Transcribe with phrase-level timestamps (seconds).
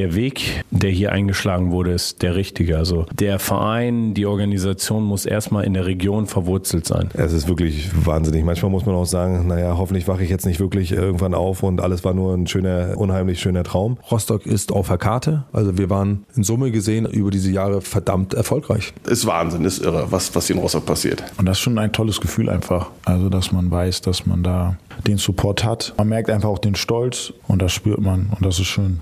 [0.00, 2.78] der Weg, der hier eingeschlagen wurde, ist der richtige.
[2.78, 7.10] Also der Verein, die Organisation muss erstmal in der Region verwurzelt sein.
[7.12, 8.42] Es ist wirklich wahnsinnig.
[8.42, 11.82] Manchmal muss man auch sagen, naja, hoffentlich wache ich jetzt nicht wirklich irgendwann auf und
[11.82, 13.98] alles war nur ein schöner, unheimlich schöner Traum.
[14.10, 15.44] Rostock ist auf der Karte.
[15.52, 18.94] Also wir waren in Summe gesehen über diese Jahre verdammt erfolgreich.
[19.06, 21.22] Ist Wahnsinn, ist irre, was, was hier in Rostock passiert.
[21.36, 22.88] Und das ist schon ein tolles Gefühl einfach.
[23.04, 25.92] Also, dass man weiß, dass man da den Support hat.
[25.98, 29.00] Man merkt einfach auch den Stolz und das spürt man und das ist schön.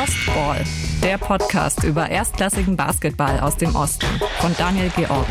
[0.00, 0.62] Ostball,
[1.02, 4.06] der Podcast über erstklassigen Basketball aus dem Osten
[4.38, 5.26] von Daniel George.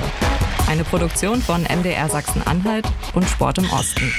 [0.68, 4.12] Eine Produktion von MDR Sachsen-Anhalt und Sport im Osten.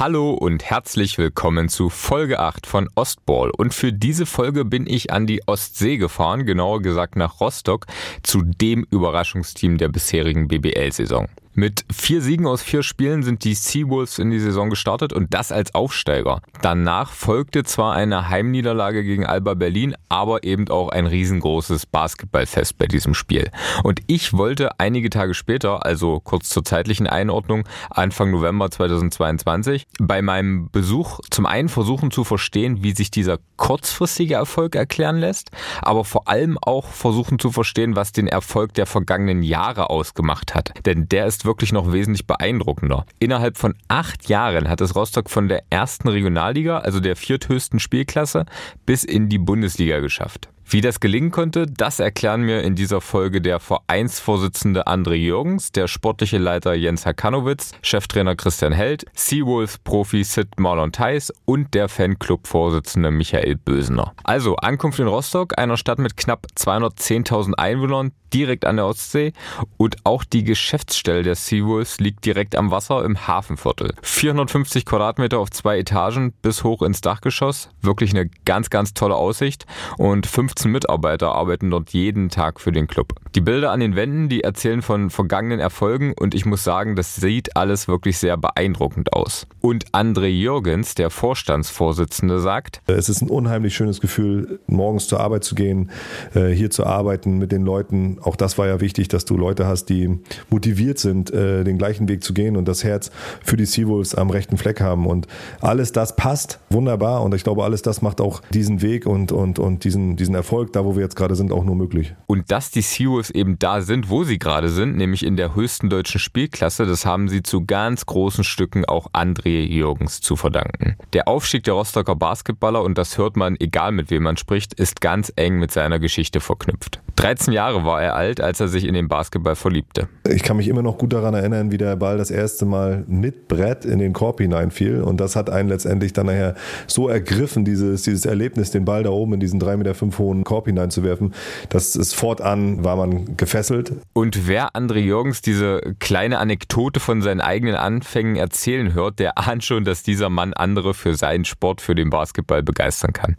[0.00, 3.52] Hallo und herzlich willkommen zu Folge 8 von Ostball.
[3.56, 7.86] Und für diese Folge bin ich an die Ostsee gefahren, genauer gesagt nach Rostock,
[8.24, 11.28] zu dem Überraschungsteam der bisherigen BBL-Saison.
[11.56, 15.52] Mit vier Siegen aus vier Spielen sind die Seawolves in die Saison gestartet und das
[15.52, 16.40] als Aufsteiger.
[16.62, 22.86] Danach folgte zwar eine Heimniederlage gegen Alba Berlin, aber eben auch ein riesengroßes Basketballfest bei
[22.86, 23.52] diesem Spiel.
[23.84, 30.22] Und ich wollte einige Tage später, also kurz zur zeitlichen Einordnung, Anfang November 2022, bei
[30.22, 36.04] meinem Besuch zum einen versuchen zu verstehen, wie sich dieser kurzfristige Erfolg erklären lässt, aber
[36.04, 40.72] vor allem auch versuchen zu verstehen, was den Erfolg der vergangenen Jahre ausgemacht hat.
[40.84, 43.06] Denn der ist wirklich noch wesentlich beeindruckender.
[43.18, 48.46] Innerhalb von acht Jahren hat es Rostock von der ersten Regionalliga, also der vierthöchsten Spielklasse,
[48.86, 50.48] bis in die Bundesliga geschafft.
[50.66, 55.88] Wie das gelingen konnte, das erklären mir in dieser Folge der Vereinsvorsitzende André Jürgens, der
[55.88, 63.56] sportliche Leiter Jens Hakanowitz, Cheftrainer Christian Held, Seawolves-Profi Sid Marlon Theis und der Fanclub-Vorsitzende Michael
[63.56, 64.14] Bösener.
[64.24, 69.32] Also Ankunft in Rostock, einer Stadt mit knapp 210.000 Einwohnern, direkt an der Ostsee
[69.76, 73.94] und auch die Geschäftsstelle der Seawolves liegt direkt am Wasser im Hafenviertel.
[74.02, 79.66] 450 Quadratmeter auf zwei Etagen bis hoch ins Dachgeschoss, wirklich eine ganz, ganz tolle Aussicht
[79.96, 83.14] und 15 Mitarbeiter arbeiten dort jeden Tag für den Club.
[83.34, 87.14] Die Bilder an den Wänden, die erzählen von vergangenen Erfolgen und ich muss sagen, das
[87.14, 89.46] sieht alles wirklich sehr beeindruckend aus.
[89.60, 95.44] Und André Jürgens, der Vorstandsvorsitzende, sagt, es ist ein unheimlich schönes Gefühl, morgens zur Arbeit
[95.44, 95.90] zu gehen,
[96.34, 99.66] äh, hier zu arbeiten mit den Leuten, auch das war ja wichtig, dass du Leute
[99.66, 100.18] hast, die
[100.50, 103.10] motiviert sind, äh, den gleichen Weg zu gehen und das Herz
[103.42, 105.06] für die Seawolves am rechten Fleck haben.
[105.06, 105.26] Und
[105.60, 109.58] alles das passt wunderbar und ich glaube, alles das macht auch diesen Weg und, und,
[109.58, 112.14] und diesen, diesen Erfolg, da wo wir jetzt gerade sind, auch nur möglich.
[112.26, 115.90] Und dass die Seawolves eben da sind, wo sie gerade sind, nämlich in der höchsten
[115.90, 120.96] deutschen Spielklasse, das haben sie zu ganz großen Stücken auch André Jürgens zu verdanken.
[121.12, 125.00] Der Aufstieg der Rostocker Basketballer, und das hört man, egal mit wem man spricht, ist
[125.00, 127.03] ganz eng mit seiner Geschichte verknüpft.
[127.16, 130.08] 13 Jahre war er alt, als er sich in den Basketball verliebte.
[130.28, 133.48] Ich kann mich immer noch gut daran erinnern, wie der Ball das erste Mal mit
[133.48, 135.02] Brett in den Korb hineinfiel.
[135.02, 136.54] Und das hat einen letztendlich dann nachher
[136.86, 140.44] so ergriffen, dieses, dieses Erlebnis, den Ball da oben in diesen 3,5 Meter fünf hohen
[140.44, 141.34] Korb hineinzuwerfen.
[141.68, 143.92] Das ist fortan, war man gefesselt.
[144.12, 149.64] Und wer André Jürgens diese kleine Anekdote von seinen eigenen Anfängen erzählen hört, der ahnt
[149.64, 153.36] schon, dass dieser Mann andere für seinen Sport, für den Basketball begeistern kann.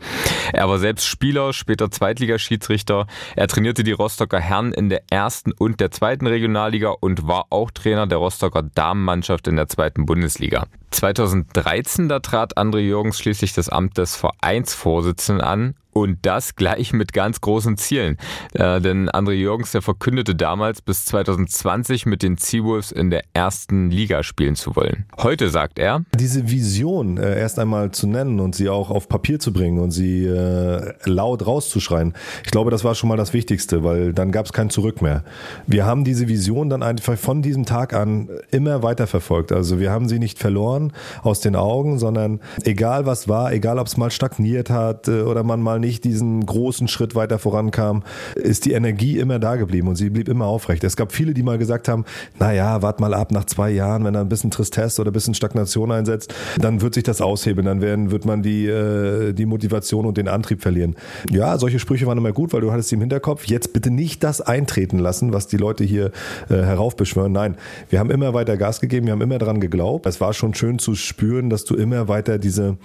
[0.53, 3.07] Er war selbst Spieler, später Zweitligaschiedsrichter.
[3.35, 7.71] Er trainierte die Rostocker Herren in der ersten und der zweiten Regionalliga und war auch
[7.71, 10.67] Trainer der Rostocker Damenmannschaft in der zweiten Bundesliga.
[10.91, 17.13] 2013, da trat André Jürgens schließlich das Amt des Vereinsvorsitzenden an und das gleich mit
[17.13, 18.17] ganz großen Zielen.
[18.53, 23.89] Äh, denn André Jürgens, der verkündete damals, bis 2020 mit den Seawolves in der ersten
[23.89, 25.05] Liga spielen zu wollen.
[25.17, 29.39] Heute sagt er, diese Vision äh, erst einmal zu nennen und sie auch auf Papier
[29.39, 32.13] zu bringen und sie äh, laut rauszuschreien,
[32.43, 35.23] ich glaube, das war schon mal das Wichtigste, weil dann gab es kein Zurück mehr.
[35.65, 39.53] Wir haben diese Vision dann einfach von diesem Tag an immer weiter verfolgt.
[39.53, 40.91] Also wir haben sie nicht verloren
[41.23, 45.43] aus den Augen, sondern egal was war, egal ob es mal stagniert hat äh, oder
[45.43, 48.03] man mal nicht diesen großen Schritt weiter vorankam,
[48.35, 50.83] ist die Energie immer da geblieben und sie blieb immer aufrecht.
[50.83, 52.05] Es gab viele, die mal gesagt haben,
[52.39, 55.35] naja, wart mal ab nach zwei Jahren, wenn da ein bisschen Tristesse oder ein bisschen
[55.35, 60.05] Stagnation einsetzt, dann wird sich das aushebeln, dann werden, wird man die, äh, die Motivation
[60.05, 60.95] und den Antrieb verlieren.
[61.29, 63.45] Ja, solche Sprüche waren immer gut, weil du hattest sie im Hinterkopf.
[63.45, 66.11] Jetzt bitte nicht das eintreten lassen, was die Leute hier
[66.49, 67.31] äh, heraufbeschwören.
[67.31, 67.57] Nein,
[67.89, 70.07] wir haben immer weiter Gas gegeben, wir haben immer dran geglaubt.
[70.07, 72.77] Es war schon schön zu spüren, dass du immer weiter diese,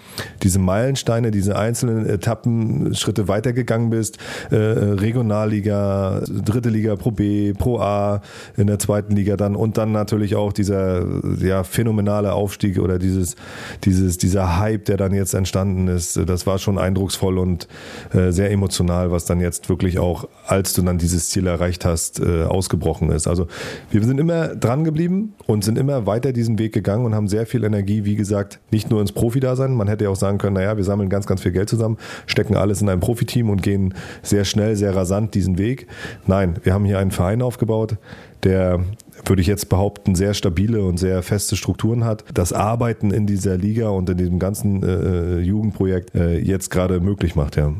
[0.43, 4.19] diese Meilensteine, diese einzelnen Etappen Schritte weitergegangen bist,
[4.51, 8.23] äh, Regionalliga, dritte Liga, Pro B, Pro A
[8.57, 11.05] in der zweiten Liga dann und dann natürlich auch dieser
[11.41, 13.37] ja, phänomenale Aufstieg oder dieses,
[13.85, 17.69] dieses, dieser Hype, der dann jetzt entstanden ist, das war schon eindrucksvoll und
[18.13, 22.21] äh, sehr emotional, was dann jetzt wirklich auch, als du dann dieses Ziel erreicht hast,
[22.21, 23.27] äh, ausgebrochen ist.
[23.27, 23.47] Also
[23.91, 27.47] wir sind immer dran geblieben und sind immer weiter diesen Weg gegangen und haben sehr
[27.47, 29.75] viel Energie, wie gesagt, nicht nur ins Profi-Dasein.
[29.75, 31.97] Man hätte ja auch sagen können, naja, wir sammeln ganz, ganz viel Geld zusammen,
[32.27, 35.87] stecken alles in ein Profiteam und gehen sehr schnell, sehr rasant diesen Weg.
[36.27, 37.97] Nein, wir haben hier einen Verein aufgebaut,
[38.43, 38.81] der
[39.27, 42.25] würde ich jetzt behaupten, sehr stabile und sehr feste Strukturen hat.
[42.33, 47.37] Das Arbeiten in dieser Liga und in diesem ganzen äh, Jugendprojekt äh, jetzt gerade möglich
[47.37, 47.73] macht, ja.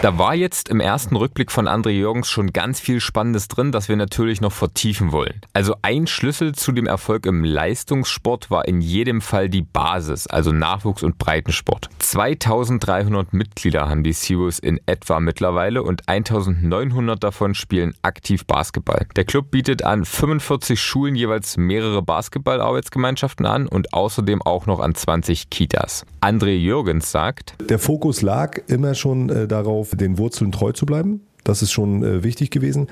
[0.00, 3.88] Da war jetzt im ersten Rückblick von André Jürgens schon ganz viel Spannendes drin, das
[3.88, 5.40] wir natürlich noch vertiefen wollen.
[5.54, 10.52] Also ein Schlüssel zu dem Erfolg im Leistungssport war in jedem Fall die Basis, also
[10.52, 11.88] Nachwuchs- und Breitensport.
[11.98, 19.04] 2300 Mitglieder haben die Seawolves in etwa mittlerweile und 1900 davon spielen aktiv Basketball.
[19.16, 24.94] Der Club bietet an 45 Schulen jeweils mehrere Basketballarbeitsgemeinschaften an und außerdem auch noch an
[24.94, 26.06] 20 Kitas.
[26.20, 31.22] André Jürgens sagt, der Fokus lag immer schon äh, darauf, den Wurzeln treu zu bleiben.
[31.44, 32.88] Das ist schon äh, wichtig gewesen.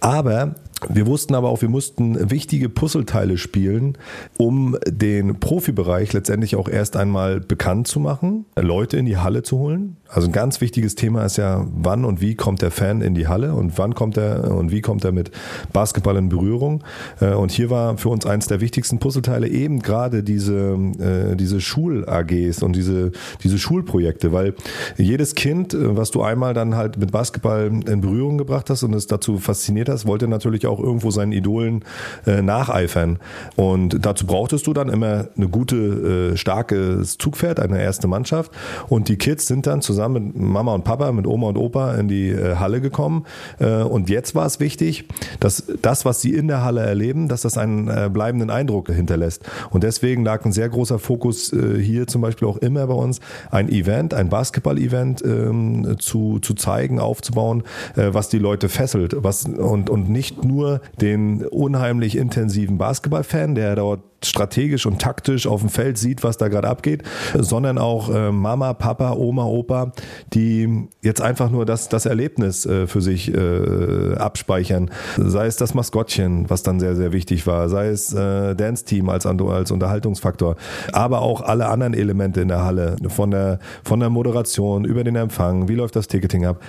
[0.00, 0.54] Aber
[0.88, 3.98] wir wussten aber auch, wir mussten wichtige Puzzleteile spielen,
[4.38, 9.58] um den Profibereich letztendlich auch erst einmal bekannt zu machen, Leute in die Halle zu
[9.58, 9.96] holen.
[10.08, 13.28] Also ein ganz wichtiges Thema ist ja, wann und wie kommt der Fan in die
[13.28, 15.30] Halle und wann kommt er und wie kommt er mit
[15.72, 16.82] Basketball in Berührung.
[17.20, 21.60] Äh, und hier war für uns eins der wichtigsten Puzzleteile eben gerade diese, äh, diese
[21.60, 23.12] Schul-AGs und diese,
[23.44, 24.54] diese Schulprojekte, weil
[24.96, 28.94] jedes Kind, äh, was du einmal dann halt mit Basketball in Berührung gebracht hast und
[28.94, 31.84] es dazu fasziniert hast, wollte natürlich auch irgendwo seinen Idolen
[32.24, 33.18] nacheifern.
[33.56, 38.52] Und dazu brauchtest du dann immer eine gute, starkes Zugpferd, eine erste Mannschaft.
[38.88, 42.08] Und die Kids sind dann zusammen mit Mama und Papa, mit Oma und Opa in
[42.08, 43.24] die äh, Halle gekommen.
[43.58, 45.06] Äh, und jetzt war es wichtig,
[45.38, 49.42] dass das, was sie in der Halle erleben, dass das einen äh, bleibenden Eindruck hinterlässt.
[49.70, 53.20] Und deswegen lag ein sehr großer Fokus hier zum Beispiel auch immer bei uns,
[53.50, 57.62] ein Event, ein Basketball-Event ähm, zu, zu zeigen, aufzubauen,
[57.94, 59.16] was die Leute fesselt.
[59.18, 65.60] Was, und, und nicht nur den unheimlich intensiven Basketball-Fan, der dort strategisch und taktisch auf
[65.60, 67.02] dem Feld sieht, was da gerade abgeht,
[67.34, 69.92] sondern auch äh, Mama, Papa, Oma, Opa,
[70.32, 74.90] die jetzt einfach nur das, das Erlebnis äh, für sich äh, abspeichern.
[75.16, 79.26] Sei es das Maskottchen, was dann sehr, sehr wichtig war, sei es äh, Dance-Team als,
[79.26, 80.56] als Unterhaltungsfaktor,
[80.92, 85.16] aber auch alle anderen Elemente in der Halle, von der, von der Moderation über den
[85.16, 86.60] Empfang, wie läuft das Ticketing ab.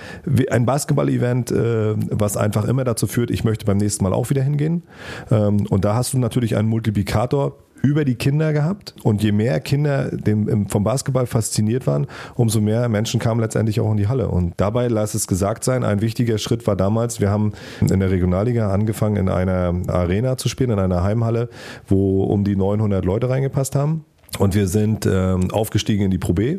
[0.50, 4.42] Ein Basketball-Event, äh, was einfach immer dazu führt, ich möchte beim nächsten Mal auch wieder
[4.42, 4.82] hingehen.
[5.30, 7.41] Ähm, und da hast du natürlich einen Multiplikator,
[7.82, 8.94] über die Kinder gehabt.
[9.02, 13.90] Und je mehr Kinder dem, vom Basketball fasziniert waren, umso mehr Menschen kamen letztendlich auch
[13.90, 14.28] in die Halle.
[14.28, 18.10] Und dabei, lass es gesagt sein, ein wichtiger Schritt war damals, wir haben in der
[18.10, 21.48] Regionalliga angefangen, in einer Arena zu spielen, in einer Heimhalle,
[21.86, 24.04] wo um die 900 Leute reingepasst haben.
[24.38, 26.58] Und wir sind ähm, aufgestiegen in die Pro B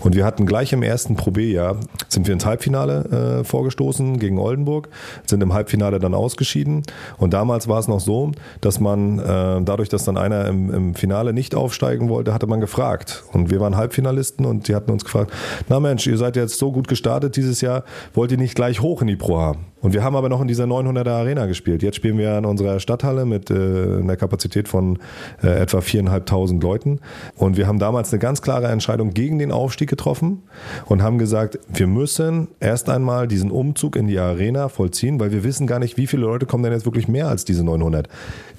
[0.00, 1.76] und wir hatten gleich im ersten Pro B-Jahr,
[2.08, 4.88] sind wir ins Halbfinale äh, vorgestoßen gegen Oldenburg,
[5.26, 6.82] sind im Halbfinale dann ausgeschieden.
[7.18, 10.94] Und damals war es noch so, dass man, äh, dadurch, dass dann einer im, im
[10.94, 13.24] Finale nicht aufsteigen wollte, hatte man gefragt.
[13.32, 15.32] Und wir waren Halbfinalisten und die hatten uns gefragt,
[15.68, 19.00] na Mensch, ihr seid jetzt so gut gestartet dieses Jahr, wollt ihr nicht gleich hoch
[19.02, 19.66] in die Pro haben?
[19.86, 21.82] Und wir haben aber noch in dieser 900er Arena gespielt.
[21.82, 24.98] Jetzt spielen wir in unserer Stadthalle mit äh, einer Kapazität von
[25.44, 26.98] äh, etwa viereinhalbtausend Leuten.
[27.36, 30.42] Und wir haben damals eine ganz klare Entscheidung gegen den den Aufstieg getroffen
[30.86, 35.44] und haben gesagt, wir müssen erst einmal diesen Umzug in die Arena vollziehen, weil wir
[35.44, 38.08] wissen gar nicht, wie viele Leute kommen denn jetzt wirklich mehr als diese 900.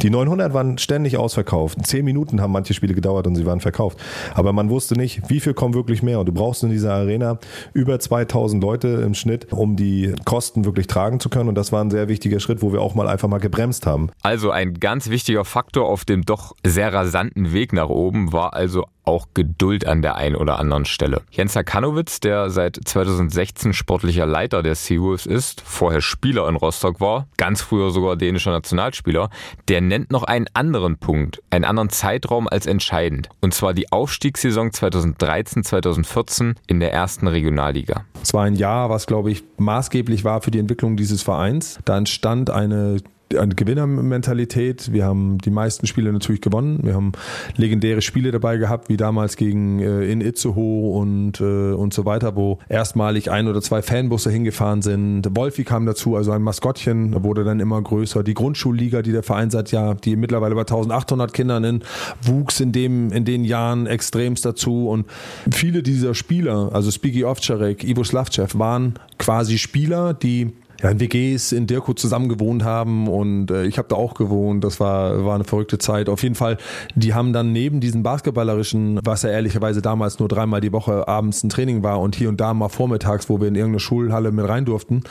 [0.02, 1.86] Die 900 waren ständig ausverkauft.
[1.86, 4.00] Zehn Minuten haben manche Spiele gedauert und sie waren verkauft.
[4.34, 6.20] Aber man wusste nicht, wie viel kommen wirklich mehr.
[6.20, 7.40] Und du brauchst in dieser Arena
[7.74, 11.50] über 2000 Leute im Schnitt, um die Kosten wirklich tragen zu können.
[11.50, 14.10] Und das war ein sehr wichtiger Schritt, wo wir auch mal einfach mal gebremst haben.
[14.22, 18.86] Also ein ganz wichtiger Faktor auf dem doch sehr rasanten Weg nach oben war also
[19.08, 21.22] auch Geduld an der einen oder anderen Stelle.
[21.32, 27.28] Jens Hakanowitz, der seit 2016 sportlicher Leiter der Seawolves ist, vorher Spieler in Rostock war,
[27.38, 29.30] ganz früher sogar dänischer Nationalspieler,
[29.68, 33.30] der nennt noch einen anderen Punkt, einen anderen Zeitraum als entscheidend.
[33.42, 38.06] Und zwar die Aufstiegssaison 2013-2014 in der ersten Regionalliga.
[38.22, 41.80] Es war ein Jahr, was, glaube ich, maßgeblich war für die Entwicklung dieses Vereins.
[41.86, 42.98] Da entstand eine eine
[43.30, 44.94] Gewinnermentalität.
[44.94, 46.80] Wir haben die meisten Spiele natürlich gewonnen.
[46.84, 47.12] Wir haben
[47.58, 52.36] legendäre Spiele dabei gehabt, wie damals gegen äh, in Itzehoe und, äh, und so weiter,
[52.36, 55.28] wo erstmalig ein oder zwei Fanbusse hingefahren sind.
[55.36, 58.24] Wolfi kam dazu, also ein Maskottchen, wurde dann immer größer.
[58.24, 61.84] Die Grundschulliga, die der Verein seit Jahr, die mittlerweile bei 1800 Kindern in,
[62.22, 65.06] wuchs in dem, in den Jahren extremst dazu und
[65.52, 71.52] viele dieser Spieler, also Spigi Ovčarek, Ivo Slavcev, waren quasi Spieler, die ja, in WGs
[71.52, 74.64] in Dirko zusammen gewohnt haben und äh, ich habe da auch gewohnt.
[74.64, 76.10] Das war, war eine verrückte Zeit.
[76.10, 76.58] Auf jeden Fall,
[76.96, 81.44] die haben dann neben diesem Basketballerischen, was ja ehrlicherweise damals nur dreimal die Woche abends
[81.44, 84.48] ein Training war und hier und da mal vormittags, wo wir in irgendeine Schulhalle mit
[84.48, 85.04] rein durften,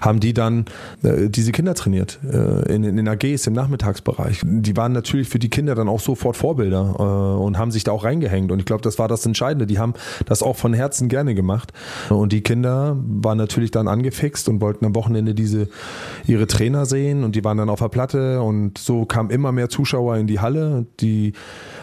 [0.00, 0.66] haben die dann
[1.02, 4.42] äh, diese Kinder trainiert äh, in, in den AGs im Nachmittagsbereich.
[4.44, 7.92] Die waren natürlich für die Kinder dann auch sofort Vorbilder äh, und haben sich da
[7.92, 8.52] auch reingehängt.
[8.52, 9.66] Und ich glaube, das war das Entscheidende.
[9.66, 9.94] Die haben
[10.26, 11.72] das auch von Herzen gerne gemacht.
[12.08, 15.68] Und die Kinder waren natürlich dann angefixt und wollten am Wochenende Wochenende diese
[16.26, 19.70] ihre Trainer sehen und die waren dann auf der Platte und so kamen immer mehr
[19.70, 20.86] Zuschauer in die Halle.
[21.00, 21.32] Die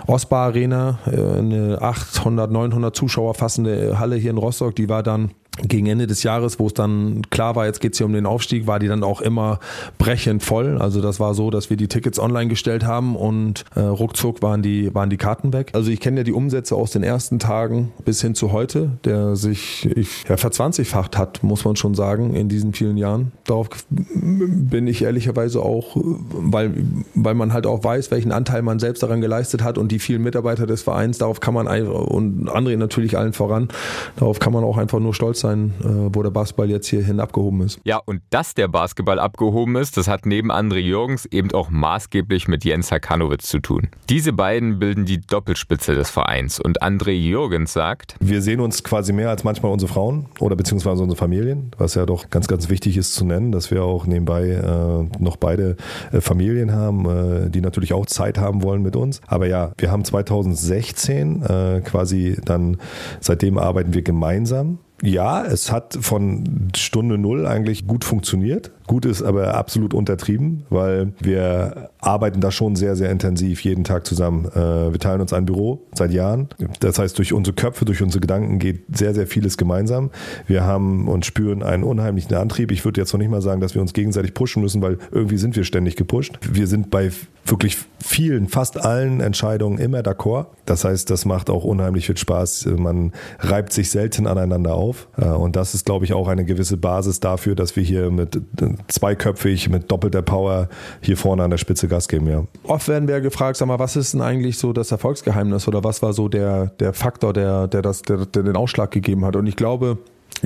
[0.05, 5.31] Osbar Arena, äh, eine 800, 900 Zuschauer fassende Halle hier in Rostock, die war dann
[5.61, 8.25] gegen Ende des Jahres, wo es dann klar war, jetzt geht es hier um den
[8.25, 9.59] Aufstieg, war die dann auch immer
[9.97, 10.77] brechend voll.
[10.79, 14.61] Also das war so, dass wir die Tickets online gestellt haben und äh, ruckzuck waren
[14.61, 15.71] die, waren die Karten weg.
[15.73, 19.35] Also ich kenne ja die Umsätze aus den ersten Tagen bis hin zu heute, der
[19.35, 23.31] sich ich, ja, verzwanzigfacht hat, muss man schon sagen, in diesen vielen Jahren.
[23.45, 26.73] Darauf bin ich ehrlicherweise auch, weil,
[27.13, 30.21] weil man halt auch weiß, welchen Anteil man selbst daran geleistet hat und die vielen
[30.21, 33.69] Mitarbeiter des Vereins, darauf kann man und andere natürlich allen voran,
[34.17, 37.19] darauf kann man auch einfach nur stolz sein sein, äh, wo der Basketball jetzt hierhin
[37.19, 37.79] abgehoben ist.
[37.83, 42.47] Ja, und dass der Basketball abgehoben ist, das hat neben André Jürgens eben auch maßgeblich
[42.47, 43.89] mit Jens Hakanowitz zu tun.
[44.09, 49.13] Diese beiden bilden die Doppelspitze des Vereins und André Jürgens sagt, wir sehen uns quasi
[49.13, 52.97] mehr als manchmal unsere Frauen oder beziehungsweise unsere Familien, was ja doch ganz, ganz wichtig
[52.97, 55.77] ist zu nennen, dass wir auch nebenbei äh, noch beide
[56.11, 59.21] äh, Familien haben, äh, die natürlich auch Zeit haben wollen mit uns.
[59.27, 62.77] Aber ja, wir haben 2016 äh, quasi dann,
[63.19, 68.71] seitdem arbeiten wir gemeinsam ja, es hat von Stunde Null eigentlich gut funktioniert.
[68.87, 74.05] Gut ist aber absolut untertrieben, weil wir arbeiten da schon sehr, sehr intensiv jeden Tag
[74.05, 74.45] zusammen.
[74.45, 76.49] Äh, wir teilen uns ein Büro seit Jahren.
[76.81, 80.11] Das heißt, durch unsere Köpfe, durch unsere Gedanken geht sehr, sehr vieles gemeinsam.
[80.45, 82.71] Wir haben und spüren einen unheimlichen Antrieb.
[82.71, 85.37] Ich würde jetzt noch nicht mal sagen, dass wir uns gegenseitig pushen müssen, weil irgendwie
[85.37, 86.37] sind wir ständig gepusht.
[86.41, 87.11] Wir sind bei
[87.45, 90.47] wirklich vielen, fast allen Entscheidungen immer d'accord.
[90.65, 92.67] Das heißt, das macht auch unheimlich viel Spaß.
[92.77, 95.07] Man reibt sich selten aneinander auf.
[95.17, 98.39] Äh, und das ist, glaube ich, auch eine gewisse Basis dafür, dass wir hier mit
[98.87, 100.69] zweiköpfig mit doppelter Power
[101.01, 102.43] hier vorne an der Spitze Gas geben, ja.
[102.63, 106.01] Oft werden wir gefragt, sag mal, was ist denn eigentlich so das Erfolgsgeheimnis oder was
[106.01, 109.35] war so der, der Faktor, der, der, das, der, der den Ausschlag gegeben hat?
[109.35, 109.97] Und ich glaube,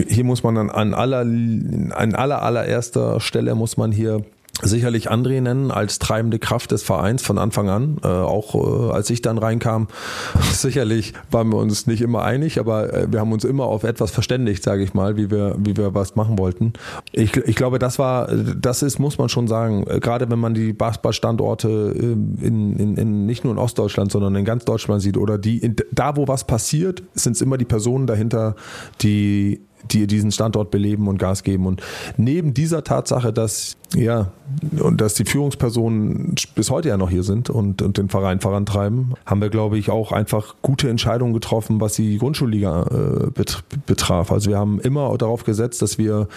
[0.08, 4.24] hier muss man dann an aller, an aller, allererster Stelle muss man hier
[4.62, 7.98] sicherlich André nennen als treibende Kraft des Vereins von Anfang an.
[8.04, 9.88] Äh, auch äh, als ich dann reinkam,
[10.54, 14.12] sicherlich waren wir uns nicht immer einig, aber äh, wir haben uns immer auf etwas
[14.12, 16.74] verständigt, sage ich mal, wie wir, wie wir was machen wollten.
[17.12, 20.54] Ich, ich glaube, das war, das ist, muss man schon sagen, äh, gerade wenn man
[20.54, 25.18] die Basketballstandorte äh, in, in, in, nicht nur in Ostdeutschland, sondern in ganz Deutschland sieht
[25.18, 28.56] oder die, in, da wo was passiert, sind es immer die Personen dahinter,
[29.02, 29.62] die
[29.92, 31.66] die diesen Standort beleben und Gas geben.
[31.66, 31.82] Und
[32.18, 34.32] neben dieser Tatsache, dass ja,
[34.80, 39.16] und dass die Führungspersonen bis heute ja noch hier sind und, und den Verein vorantreiben,
[39.26, 43.44] haben wir, glaube ich, auch einfach gute Entscheidungen getroffen, was die Grundschulliga äh,
[43.88, 44.32] betraf.
[44.32, 46.28] Also wir haben immer darauf gesetzt, dass wir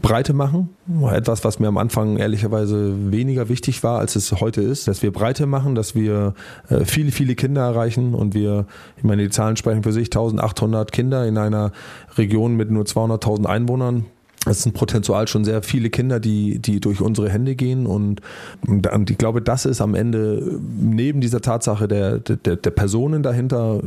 [0.00, 0.70] Breite machen.
[1.10, 4.88] Etwas, was mir am Anfang ehrlicherweise weniger wichtig war, als es heute ist.
[4.88, 6.34] Dass wir Breite machen, dass wir
[6.68, 8.66] äh, viele, viele Kinder erreichen und wir,
[8.96, 11.72] ich meine, die Zahlen sprechen für sich, 1800 Kinder in einer
[12.16, 14.06] Region mit nur 200.000 Einwohnern
[14.44, 18.20] es sind potenziell schon sehr viele Kinder, die, die durch unsere Hände gehen und,
[18.66, 23.80] und ich glaube, das ist am Ende neben dieser Tatsache der, der, der Personen dahinter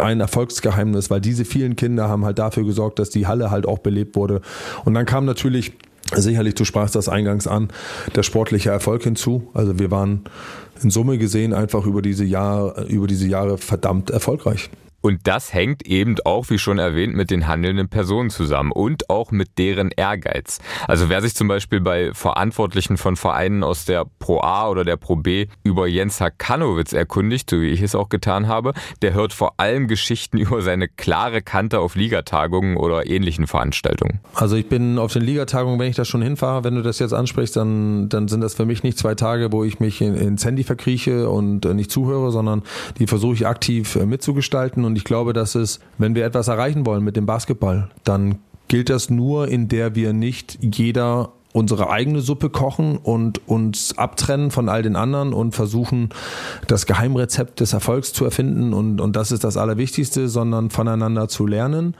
[0.00, 3.78] ein Erfolgsgeheimnis, weil diese vielen Kinder haben halt dafür gesorgt, dass die Halle halt auch
[3.78, 4.40] belebt wurde.
[4.84, 5.72] Und dann kam natürlich
[6.14, 7.68] sicherlich, du sprachst das eingangs an,
[8.16, 9.48] der sportliche Erfolg hinzu.
[9.54, 10.22] Also wir waren
[10.82, 14.70] in Summe gesehen einfach über diese Jahre, über diese Jahre verdammt erfolgreich.
[15.02, 19.30] Und das hängt eben auch, wie schon erwähnt, mit den handelnden Personen zusammen und auch
[19.32, 20.60] mit deren Ehrgeiz.
[20.86, 24.96] Also wer sich zum Beispiel bei Verantwortlichen von Vereinen aus der Pro A oder der
[24.96, 29.32] Pro B über Jens Hakanowitz erkundigt, so wie ich es auch getan habe, der hört
[29.32, 34.20] vor allem Geschichten über seine klare Kante auf Ligatagungen oder ähnlichen Veranstaltungen.
[34.34, 37.12] Also ich bin auf den Ligatagungen, wenn ich da schon hinfahre, wenn du das jetzt
[37.12, 40.44] ansprichst, dann, dann sind das für mich nicht zwei Tage, wo ich mich in, ins
[40.44, 42.62] Handy verkrieche und äh, nicht zuhöre, sondern
[42.98, 46.48] die versuche ich aktiv äh, mitzugestalten und und ich glaube, dass es, wenn wir etwas
[46.48, 51.88] erreichen wollen mit dem Basketball, dann gilt das nur, in der wir nicht jeder unsere
[51.88, 56.10] eigene Suppe kochen und uns abtrennen von all den anderen und versuchen,
[56.68, 58.74] das Geheimrezept des Erfolgs zu erfinden.
[58.74, 61.94] Und, und das ist das Allerwichtigste, sondern voneinander zu lernen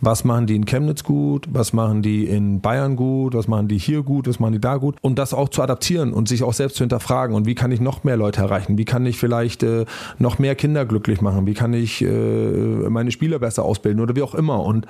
[0.00, 3.78] was machen die in Chemnitz gut, was machen die in Bayern gut, was machen die
[3.78, 4.96] hier gut, was machen die da gut?
[5.00, 7.34] Und das auch zu adaptieren und sich auch selbst zu hinterfragen.
[7.34, 9.86] Und wie kann ich noch mehr Leute erreichen, wie kann ich vielleicht äh,
[10.18, 14.22] noch mehr Kinder glücklich machen, wie kann ich äh, meine Spieler besser ausbilden oder wie
[14.22, 14.64] auch immer?
[14.64, 14.86] Und,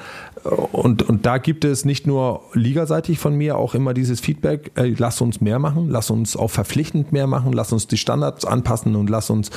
[0.72, 4.94] und, und da gibt es nicht nur ligaseitig von mir auch immer dieses Feedback, ey,
[4.98, 8.96] lass uns mehr machen, lass uns auch verpflichtend mehr machen, lass uns die Standards anpassen
[8.96, 9.50] und lass uns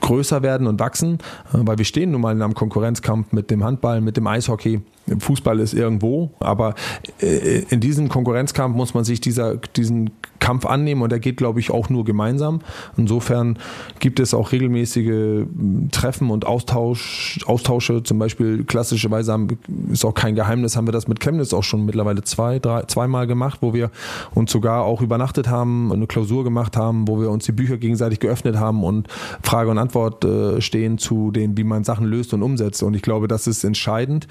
[0.00, 1.18] größer werden und wachsen,
[1.52, 4.80] äh, weil wir stehen nun mal in einem Konkurrenzkampf mit dem Handball, mit dem Eishockey
[5.18, 6.74] Fußball ist irgendwo, aber
[7.20, 10.10] äh, in diesem Konkurrenzkampf muss man sich dieser, diesen
[10.42, 12.62] Kampf annehmen und der geht, glaube ich, auch nur gemeinsam.
[12.96, 13.58] Insofern
[14.00, 18.02] gibt es auch regelmäßige hm, Treffen und Austausch, Austausche.
[18.02, 19.46] Zum Beispiel klassischerweise haben,
[19.92, 23.28] ist auch kein Geheimnis, haben wir das mit Chemnitz auch schon mittlerweile zwei, drei, zweimal
[23.28, 23.92] gemacht, wo wir
[24.34, 28.18] uns sogar auch übernachtet haben, eine Klausur gemacht haben, wo wir uns die Bücher gegenseitig
[28.18, 29.06] geöffnet haben und
[29.42, 32.82] Frage und Antwort äh, stehen zu dem, wie man Sachen löst und umsetzt.
[32.82, 34.26] Und ich glaube, das ist entscheidend,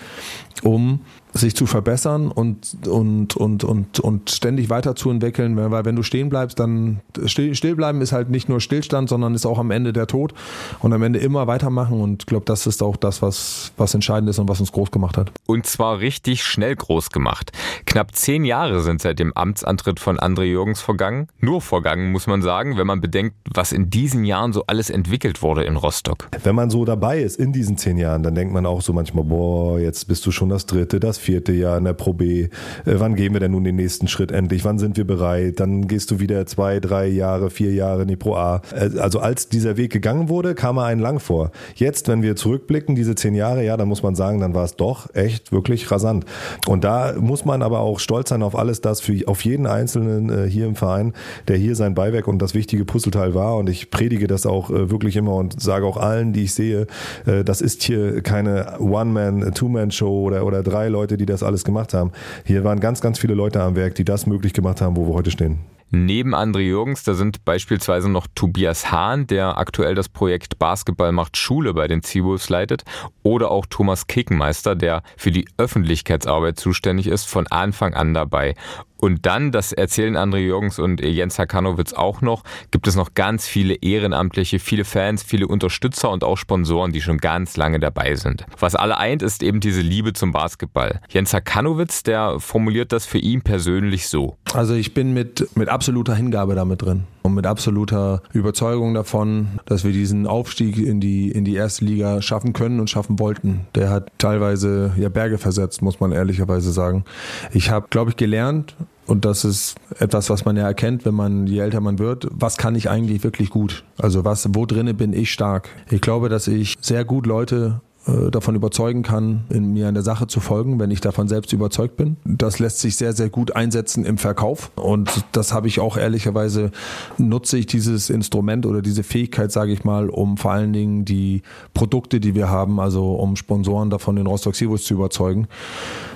[0.62, 1.00] um
[1.34, 6.60] sich zu verbessern und, und, und, und, und ständig weiterzuentwickeln, weil wenn du stehen bleibst,
[6.60, 10.08] dann still, still bleiben ist halt nicht nur Stillstand, sondern ist auch am Ende der
[10.08, 10.34] Tod
[10.80, 14.30] und am Ende immer weitermachen und ich glaube, das ist auch das, was, was entscheidend
[14.30, 15.32] ist und was uns groß gemacht hat.
[15.46, 17.52] Und zwar richtig schnell groß gemacht.
[17.86, 21.28] Knapp zehn Jahre sind seit dem Amtsantritt von André Jürgens vergangen.
[21.40, 25.42] Nur vergangen, muss man sagen, wenn man bedenkt, was in diesen Jahren so alles entwickelt
[25.42, 26.28] wurde in Rostock.
[26.44, 29.24] Wenn man so dabei ist in diesen zehn Jahren, dann denkt man auch so manchmal,
[29.24, 32.44] boah, jetzt bist du schon das dritte, das vierte Jahr in der Pro B.
[32.44, 32.50] Äh,
[32.86, 34.66] wann gehen wir denn nun den nächsten Schritt endlich?
[34.66, 35.60] Wann sind wir bereit?
[35.60, 38.62] Dann gehst du wieder zwei, drei Jahre, vier Jahre in die Pro A.
[38.74, 41.52] Äh, also als dieser Weg gegangen wurde, kam er einen lang vor.
[41.76, 44.76] Jetzt, wenn wir zurückblicken, diese zehn Jahre, ja, dann muss man sagen, dann war es
[44.76, 46.26] doch echt wirklich rasant.
[46.68, 50.30] Und da muss man aber auch stolz sein auf alles das, für, auf jeden Einzelnen
[50.30, 51.14] äh, hier im Verein,
[51.48, 53.58] der hier sein Beiwerk und das wichtige Puzzleteil war.
[53.58, 56.88] Und ich predige das auch wirklich immer und sage auch allen, die ich sehe,
[57.26, 61.94] das ist hier keine One-Man, Two-Man-Show oder, oder drei Leute, die das alles alles gemacht
[61.94, 62.12] haben.
[62.46, 65.14] Hier waren ganz, ganz viele Leute am Werk, die das möglich gemacht haben, wo wir
[65.14, 65.60] heute stehen.
[65.94, 71.36] Neben André Jürgens, da sind beispielsweise noch Tobias Hahn, der aktuell das Projekt Basketball macht
[71.36, 72.84] Schule bei den Seawolves leitet,
[73.24, 78.56] oder auch Thomas Kickenmeister, der für die Öffentlichkeitsarbeit zuständig ist, von Anfang an dabei.
[79.02, 83.48] Und dann, das erzählen André Jürgens und Jens Hakanowitz auch noch, gibt es noch ganz
[83.48, 88.46] viele Ehrenamtliche, viele Fans, viele Unterstützer und auch Sponsoren, die schon ganz lange dabei sind.
[88.60, 91.02] Was alle eint, ist eben diese Liebe zum Basketball.
[91.10, 94.38] Jens Hakanowitz, der formuliert das für ihn persönlich so.
[94.54, 99.84] Also ich bin mit, mit absoluter Hingabe damit drin und mit absoluter Überzeugung davon, dass
[99.84, 103.62] wir diesen Aufstieg in die, in die erste Liga schaffen können und schaffen wollten.
[103.76, 107.06] Der hat teilweise ja Berge versetzt, muss man ehrlicherweise sagen.
[107.52, 108.76] Ich habe, glaube ich, gelernt,
[109.08, 112.56] und das ist etwas, was man ja erkennt, wenn man, je älter man wird, was
[112.56, 113.84] kann ich eigentlich wirklich gut?
[113.98, 115.68] Also was, wo drinne bin ich stark?
[115.90, 120.40] Ich glaube, dass ich sehr gut Leute davon überzeugen kann, in mir der Sache zu
[120.40, 122.18] folgen, wenn ich davon selbst überzeugt bin.
[122.26, 124.72] Das lässt sich sehr, sehr gut einsetzen im Verkauf.
[124.76, 126.72] Und das habe ich auch ehrlicherweise,
[127.20, 131.44] nutze ich dieses Instrument oder diese Fähigkeit, sage ich mal, um vor allen Dingen die
[131.76, 135.48] Produkte, die wir haben, also um Sponsoren davon den Rostock Seawolves zu überzeugen.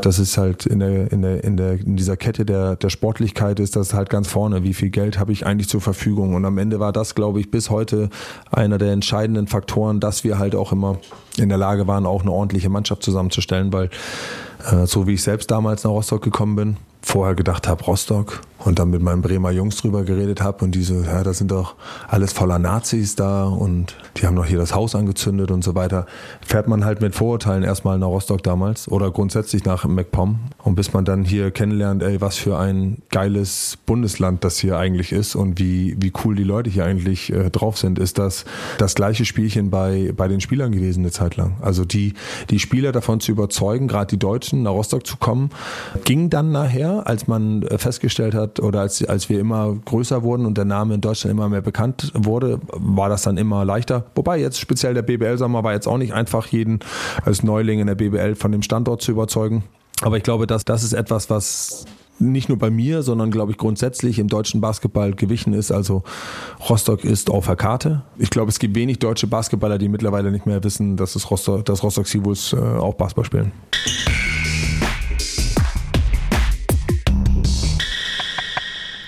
[0.01, 3.59] Das ist halt in der, in der, in der, in dieser Kette der, der Sportlichkeit
[3.59, 4.63] ist das halt ganz vorne.
[4.63, 6.33] Wie viel Geld habe ich eigentlich zur Verfügung?
[6.33, 8.09] Und am Ende war das, glaube ich, bis heute
[8.51, 10.97] einer der entscheidenden Faktoren, dass wir halt auch immer
[11.37, 13.89] in der Lage waren, auch eine ordentliche Mannschaft zusammenzustellen, weil
[14.85, 18.89] so wie ich selbst damals nach Rostock gekommen bin, vorher gedacht habe, Rostock, und dann
[18.89, 21.75] mit meinen Bremer Jungs drüber geredet habe und diese, ja, da sind doch
[22.07, 26.05] alles voller Nazis da und die haben doch hier das Haus angezündet und so weiter,
[26.41, 30.93] fährt man halt mit Vorurteilen erstmal nach Rostock damals oder grundsätzlich nach MacPom und bis
[30.93, 35.59] man dann hier kennenlernt, ey, was für ein geiles Bundesland das hier eigentlich ist und
[35.59, 38.45] wie, wie cool die Leute hier eigentlich äh, drauf sind, ist das
[38.77, 41.57] das gleiche Spielchen bei, bei den Spielern gewesen eine Zeit lang.
[41.61, 42.13] Also die,
[42.49, 45.49] die Spieler davon zu überzeugen, gerade die Deutschen nach Rostock zu kommen,
[46.03, 50.57] ging dann nachher, als man festgestellt hat, oder als, als wir immer größer wurden und
[50.57, 54.05] der Name in Deutschland immer mehr bekannt wurde, war das dann immer leichter.
[54.15, 56.79] Wobei jetzt speziell der BBL-Sommer war jetzt auch nicht einfach, jeden
[57.23, 59.63] als Neuling in der BBL von dem Standort zu überzeugen.
[60.01, 61.85] Aber ich glaube, dass das ist etwas, was
[62.19, 65.71] nicht nur bei mir, sondern glaube ich grundsätzlich im deutschen Basketball gewichen ist.
[65.71, 66.03] Also
[66.69, 68.03] Rostock ist auf der Karte.
[68.17, 71.65] Ich glaube, es gibt wenig deutsche Basketballer, die mittlerweile nicht mehr wissen, dass, es Rostock,
[71.65, 73.51] dass Rostock Seawolves äh, auch Basketball spielen.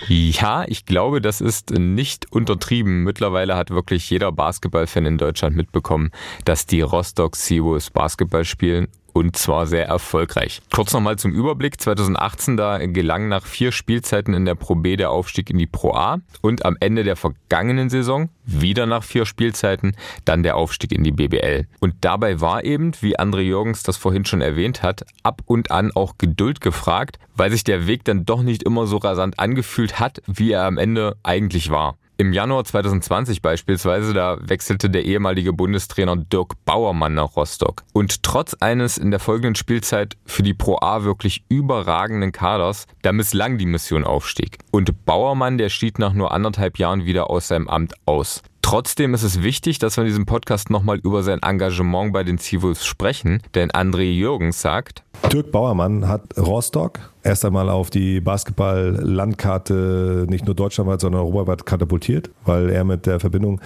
[0.08, 3.04] Ja, ich glaube, das ist nicht untertrieben.
[3.04, 6.12] Mittlerweile hat wirklich jeder Basketballfan in Deutschland mitbekommen,
[6.46, 10.62] dass die Rostock Seawolves Basketball spielen und zwar sehr erfolgreich.
[10.72, 11.82] Kurz nochmal zum Überblick.
[11.82, 15.94] 2018 da gelang nach vier Spielzeiten in der Pro B der Aufstieg in die Pro
[15.94, 21.04] A und am Ende der vergangenen Saison wieder nach vier Spielzeiten dann der Aufstieg in
[21.04, 21.66] die BBL.
[21.80, 25.92] Und dabei war eben, wie André Jürgens das vorhin schon erwähnt hat, ab und an
[25.96, 30.22] auch Geduld gefragt, weil sich der Weg dann doch nicht immer so rasant angefühlt hat,
[30.28, 31.98] wie er am Ende eigentlich war.
[32.20, 37.84] Im Januar 2020 beispielsweise, da wechselte der ehemalige Bundestrainer Dirk Bauermann nach Rostock.
[37.94, 43.12] Und trotz eines in der folgenden Spielzeit für die Pro A wirklich überragenden Kaders, da
[43.12, 44.58] misslang die Mission Aufstieg.
[44.72, 48.42] Und Bauermann, der schied nach nur anderthalb Jahren wieder aus seinem Amt aus.
[48.64, 52.40] Trotzdem ist es wichtig, dass wir in diesem Podcast nochmal über sein Engagement bei den
[52.40, 60.26] Seawolves sprechen, denn André Jürgens sagt, Dirk Bauermann hat Rostock erst einmal auf die Basketball-Landkarte
[60.30, 63.62] nicht nur deutschlandweit, sondern europaweit katapultiert, weil er mit der Verbindung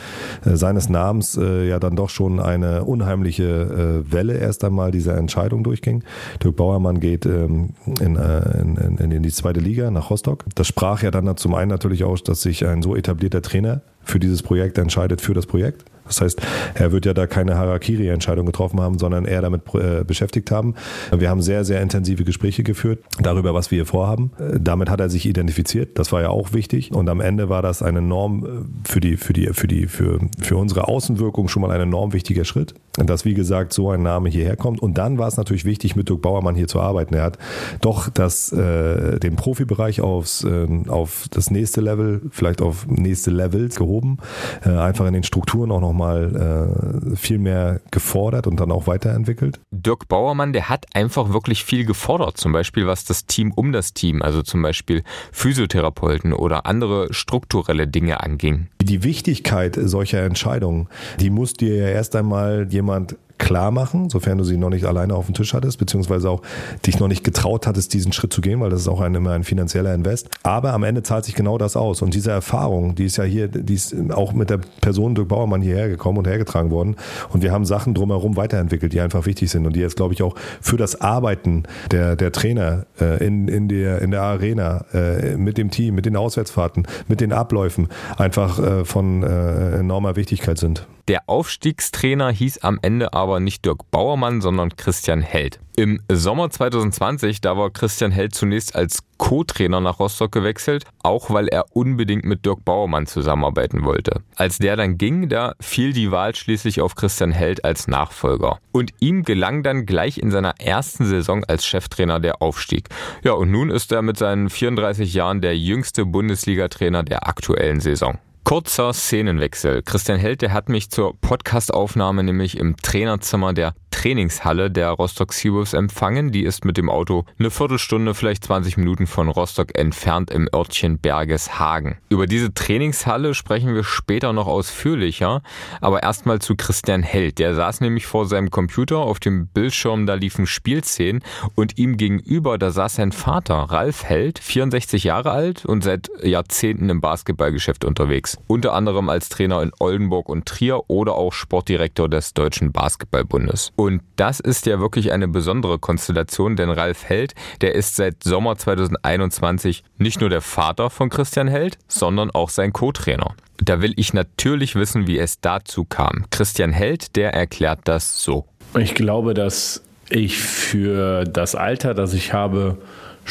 [0.45, 5.17] äh, seines Namens äh, ja dann doch schon eine unheimliche äh, Welle erst einmal dieser
[5.17, 6.03] Entscheidung durchging.
[6.43, 10.45] Dirk Bauermann geht ähm, in, in, in, in die zweite Liga nach Rostock.
[10.55, 14.19] Das sprach ja dann zum einen natürlich aus, dass sich ein so etablierter Trainer für
[14.19, 15.85] dieses Projekt entscheidet, für das Projekt.
[16.05, 16.41] Das heißt,
[16.73, 19.61] er wird ja da keine Harakiri-Entscheidung getroffen haben, sondern eher damit
[20.05, 20.75] beschäftigt haben.
[21.15, 24.31] Wir haben sehr, sehr intensive Gespräche geführt darüber, was wir hier vorhaben.
[24.39, 25.97] Äh, damit hat er sich identifiziert.
[25.99, 26.91] Das war ja auch wichtig.
[26.91, 30.19] Und am Ende war das eine Norm äh, für die, für die, für die, für,
[30.39, 32.73] für unsere Außenwirkung schon mal ein enorm wichtiger Schritt.
[32.97, 34.81] Dass, wie gesagt, so ein Name hierher kommt.
[34.81, 37.13] Und dann war es natürlich wichtig, mit Dirk Bauermann hier zu arbeiten.
[37.13, 37.37] Er hat
[37.81, 43.75] doch das, äh, den Profibereich aufs, äh, auf das nächste Level, vielleicht auf nächste Levels
[43.75, 44.17] gehoben.
[44.65, 49.59] Äh, einfach in den Strukturen auch nochmal äh, viel mehr gefordert und dann auch weiterentwickelt?
[49.71, 53.93] Dirk Bauermann, der hat einfach wirklich viel gefordert, zum Beispiel was das Team um das
[53.93, 58.67] Team, also zum Beispiel Physiotherapeuten oder andere strukturelle Dinge anging.
[58.83, 60.87] Die Wichtigkeit solcher Entscheidungen,
[61.19, 65.15] die muss dir ja erst einmal jemand klar machen, sofern du sie noch nicht alleine
[65.15, 66.43] auf dem Tisch hattest, beziehungsweise auch
[66.85, 69.31] dich noch nicht getraut hattest, diesen Schritt zu gehen, weil das ist auch ein, immer
[69.31, 70.29] ein finanzieller Invest.
[70.43, 72.03] Aber am Ende zahlt sich genau das aus.
[72.03, 75.61] Und diese Erfahrung, die ist ja hier, die ist auch mit der Person Dirk Bauermann
[75.61, 76.95] hierher gekommen und hergetragen worden.
[77.33, 80.21] Und wir haben Sachen drumherum weiterentwickelt, die einfach wichtig sind und die jetzt, glaube ich,
[80.21, 85.35] auch für das Arbeiten der, der Trainer äh, in, in, der, in der Arena, äh,
[85.35, 90.59] mit dem Team, mit den Auswärtsfahrten, mit den Abläufen einfach äh, von äh, enormer Wichtigkeit
[90.59, 90.85] sind.
[91.11, 95.59] Der Aufstiegstrainer hieß am Ende aber nicht Dirk Bauermann, sondern Christian Held.
[95.75, 101.49] Im Sommer 2020, da war Christian Held zunächst als Co-Trainer nach Rostock gewechselt, auch weil
[101.49, 104.21] er unbedingt mit Dirk Bauermann zusammenarbeiten wollte.
[104.37, 108.59] Als der dann ging, da fiel die Wahl schließlich auf Christian Held als Nachfolger.
[108.71, 112.87] Und ihm gelang dann gleich in seiner ersten Saison als Cheftrainer der Aufstieg.
[113.21, 118.17] Ja, und nun ist er mit seinen 34 Jahren der jüngste Bundesliga-Trainer der aktuellen Saison.
[118.43, 119.81] Kurzer Szenenwechsel.
[119.83, 125.73] Christian Held, der hat mich zur Podcastaufnahme nämlich im Trainerzimmer der Trainingshalle der Rostock Seawolves
[125.73, 126.31] empfangen.
[126.31, 130.97] Die ist mit dem Auto eine Viertelstunde, vielleicht 20 Minuten von Rostock entfernt im Örtchen
[130.97, 131.97] Bergeshagen.
[132.09, 135.43] Über diese Trainingshalle sprechen wir später noch ausführlicher,
[135.81, 137.37] aber erstmal zu Christian Held.
[137.37, 141.23] Der saß nämlich vor seinem Computer, auf dem Bildschirm da liefen Spielszenen
[141.55, 146.89] und ihm gegenüber, da saß sein Vater, Ralf Held, 64 Jahre alt und seit Jahrzehnten
[146.89, 148.37] im Basketballgeschäft unterwegs.
[148.47, 153.73] Unter anderem als Trainer in Oldenburg und Trier oder auch Sportdirektor des Deutschen Basketballbundes.
[153.81, 158.55] Und das ist ja wirklich eine besondere Konstellation, denn Ralf Held, der ist seit Sommer
[158.55, 163.33] 2021 nicht nur der Vater von Christian Held, sondern auch sein Co-Trainer.
[163.57, 166.25] Da will ich natürlich wissen, wie es dazu kam.
[166.29, 168.45] Christian Held, der erklärt das so.
[168.77, 172.77] Ich glaube, dass ich für das Alter, das ich habe,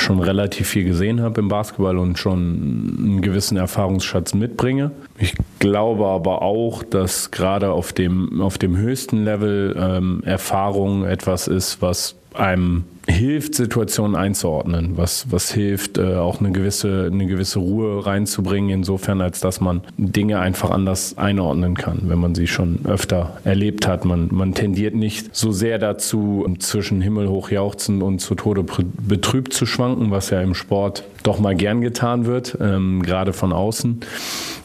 [0.00, 4.90] schon relativ viel gesehen habe im Basketball und schon einen gewissen Erfahrungsschatz mitbringe.
[5.18, 11.48] Ich glaube aber auch, dass gerade auf dem, auf dem höchsten Level ähm, Erfahrung etwas
[11.48, 17.58] ist, was einem hilft, Situationen einzuordnen, was, was hilft, äh, auch eine gewisse, eine gewisse
[17.58, 22.80] Ruhe reinzubringen, insofern, als dass man Dinge einfach anders einordnen kann, wenn man sie schon
[22.84, 24.04] öfter erlebt hat.
[24.04, 28.64] Man, man tendiert nicht so sehr dazu, zwischen Himmel hoch und zu Tode
[28.98, 33.52] betrübt zu schwanken, was ja im Sport doch mal gern getan wird, ähm, gerade von
[33.52, 34.00] außen.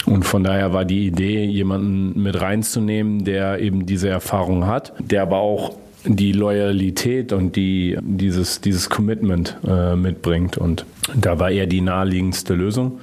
[0.05, 5.23] Und von daher war die Idee, jemanden mit reinzunehmen, der eben diese Erfahrung hat, der
[5.23, 5.73] aber auch
[6.05, 10.57] die Loyalität und die, dieses, dieses Commitment äh, mitbringt.
[10.57, 12.99] Und da war er die naheliegendste Lösung.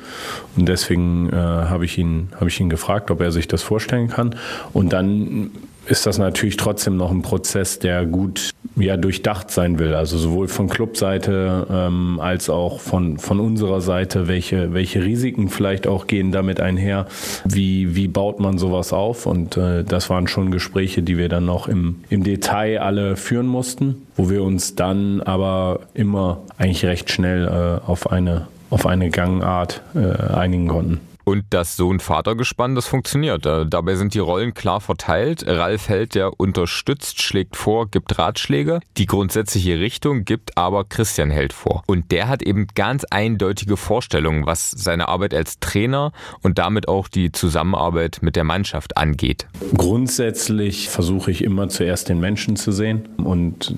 [0.56, 4.08] Und deswegen äh, habe ich, ihn, hab ich ihn gefragt, ob er sich das vorstellen
[4.08, 4.36] kann.
[4.72, 5.50] Und dann
[5.86, 9.94] ist das natürlich trotzdem noch ein Prozess, der gut ja, durchdacht sein will.
[9.94, 15.86] Also sowohl von Clubseite ähm, als auch von, von unserer Seite, welche, welche Risiken vielleicht
[15.86, 17.06] auch gehen damit einher,
[17.44, 19.26] wie, wie baut man sowas auf.
[19.26, 23.46] Und äh, das waren schon Gespräche, die wir dann noch im, im Detail alle führen
[23.46, 29.10] mussten, wo wir uns dann aber immer eigentlich recht schnell äh, auf, eine, auf eine
[29.10, 31.11] Gangart äh, einigen konnten.
[31.24, 33.46] Und das Sohn-Vater-Gespann, das funktioniert.
[33.46, 35.44] Äh, dabei sind die Rollen klar verteilt.
[35.46, 38.80] Ralf Held, der unterstützt, schlägt vor, gibt Ratschläge.
[38.96, 41.82] Die grundsätzliche Richtung gibt aber Christian Held vor.
[41.86, 47.08] Und der hat eben ganz eindeutige Vorstellungen, was seine Arbeit als Trainer und damit auch
[47.08, 49.46] die Zusammenarbeit mit der Mannschaft angeht.
[49.76, 53.08] Grundsätzlich versuche ich immer zuerst den Menschen zu sehen.
[53.18, 53.74] Und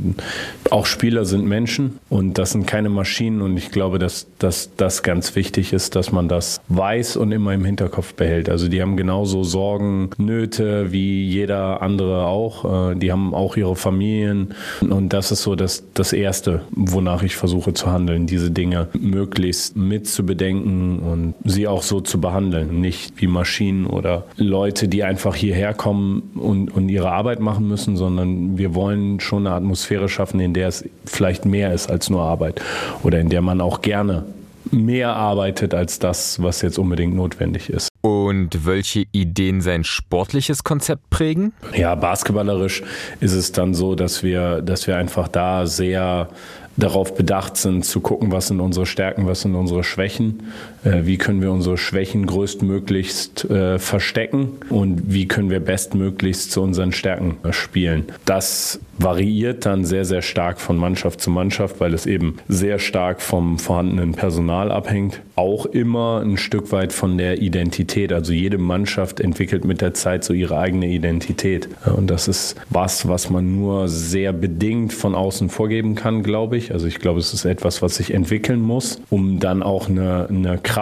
[0.70, 3.42] auch Spieler sind Menschen und das sind keine Maschinen.
[3.42, 7.52] Und ich glaube, dass, dass das ganz wichtig ist, dass man das weiß und immer
[7.52, 8.48] im Hinterkopf behält.
[8.48, 12.92] Also die haben genauso Sorgen, Nöte wie jeder andere auch.
[12.92, 17.36] Äh, die haben auch ihre Familien und das ist so das, das Erste, wonach ich
[17.36, 22.80] versuche zu handeln, diese Dinge möglichst mitzubedenken und sie auch so zu behandeln.
[22.80, 27.96] Nicht wie Maschinen oder Leute, die einfach hierher kommen und, und ihre Arbeit machen müssen,
[27.96, 32.22] sondern wir wollen schon eine Atmosphäre schaffen, in der es vielleicht mehr ist als nur
[32.22, 32.60] Arbeit
[33.02, 34.24] oder in der man auch gerne
[34.70, 37.88] mehr arbeitet als das, was jetzt unbedingt notwendig ist.
[38.00, 41.52] Und welche Ideen sein sportliches Konzept prägen?
[41.74, 42.82] Ja, basketballerisch
[43.20, 46.28] ist es dann so, dass wir, dass wir einfach da sehr
[46.76, 50.42] darauf bedacht sind, zu gucken, was sind unsere Stärken, was sind unsere Schwächen,
[50.84, 56.92] wie können wir unsere Schwächen größtmöglichst äh, verstecken und wie können wir bestmöglichst zu unseren
[56.92, 58.04] Stärken äh, spielen.
[58.26, 63.22] Das variiert dann sehr, sehr stark von Mannschaft zu Mannschaft, weil es eben sehr stark
[63.22, 65.20] vom vorhandenen Personal abhängt.
[65.34, 68.12] Auch immer ein Stück weit von der Identität.
[68.12, 71.68] Also jede Mannschaft entwickelt mit der Zeit so ihre eigene Identität.
[71.96, 76.72] Und das ist was, was man nur sehr bedingt von außen vorgeben kann, glaube ich.
[76.72, 80.58] Also ich glaube, es ist etwas, was sich entwickeln muss, um dann auch eine, eine
[80.58, 80.73] Kraft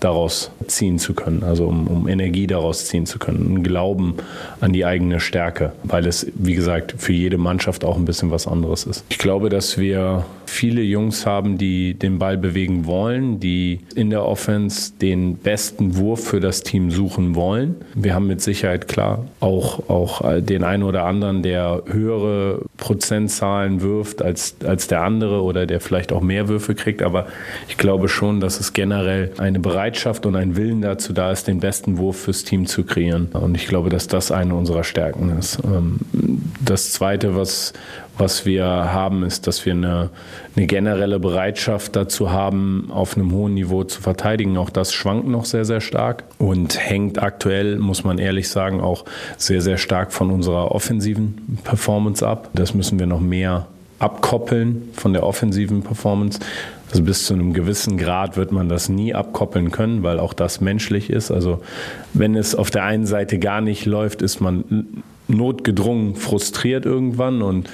[0.00, 1.42] daraus ziehen zu können.
[1.42, 3.54] Also um, um Energie daraus ziehen zu können.
[3.54, 4.14] Ein Glauben
[4.60, 5.72] an die eigene Stärke.
[5.82, 9.04] Weil es, wie gesagt, für jede Mannschaft auch ein bisschen was anderes ist.
[9.08, 14.24] Ich glaube, dass wir viele Jungs haben, die den Ball bewegen wollen, die in der
[14.24, 17.76] Offense den besten Wurf für das Team suchen wollen.
[17.94, 24.22] Wir haben mit Sicherheit klar auch, auch den einen oder anderen, der höhere Prozentzahlen wirft
[24.22, 27.02] als, als der andere oder der vielleicht auch mehr Würfe kriegt.
[27.02, 27.26] Aber
[27.68, 31.60] ich glaube schon, dass es generell eine Bereitschaft und ein Willen dazu da ist, den
[31.60, 33.28] besten Wurf fürs Team zu kreieren.
[33.32, 35.58] Und ich glaube, dass das eine unserer Stärken ist.
[35.64, 36.00] Ähm,
[36.64, 37.72] das Zweite, was
[38.20, 40.10] was, wir haben, ist, dass wir eine,
[40.54, 44.56] eine generelle Bereitschaft dazu haben, auf einem hohen Niveau zu verteidigen.
[44.56, 49.04] Auch das schwankt noch sehr, sehr stark und hängt aktuell, muss man ehrlich sagen, auch
[49.36, 52.50] sehr, sehr stark von unserer offensiven Performance ab.
[52.52, 53.66] Das müssen wir noch mehr
[53.98, 56.40] abkoppeln von der offensiven Performance.
[56.90, 60.60] Also bis zu einem gewissen Grad wird man das nie abkoppeln können, weil auch das
[60.60, 61.30] menschlich ist.
[61.30, 61.60] Also
[62.14, 67.70] wenn es auf der einen Seite gar nicht läuft, ist man notgedrungen frustriert irgendwann und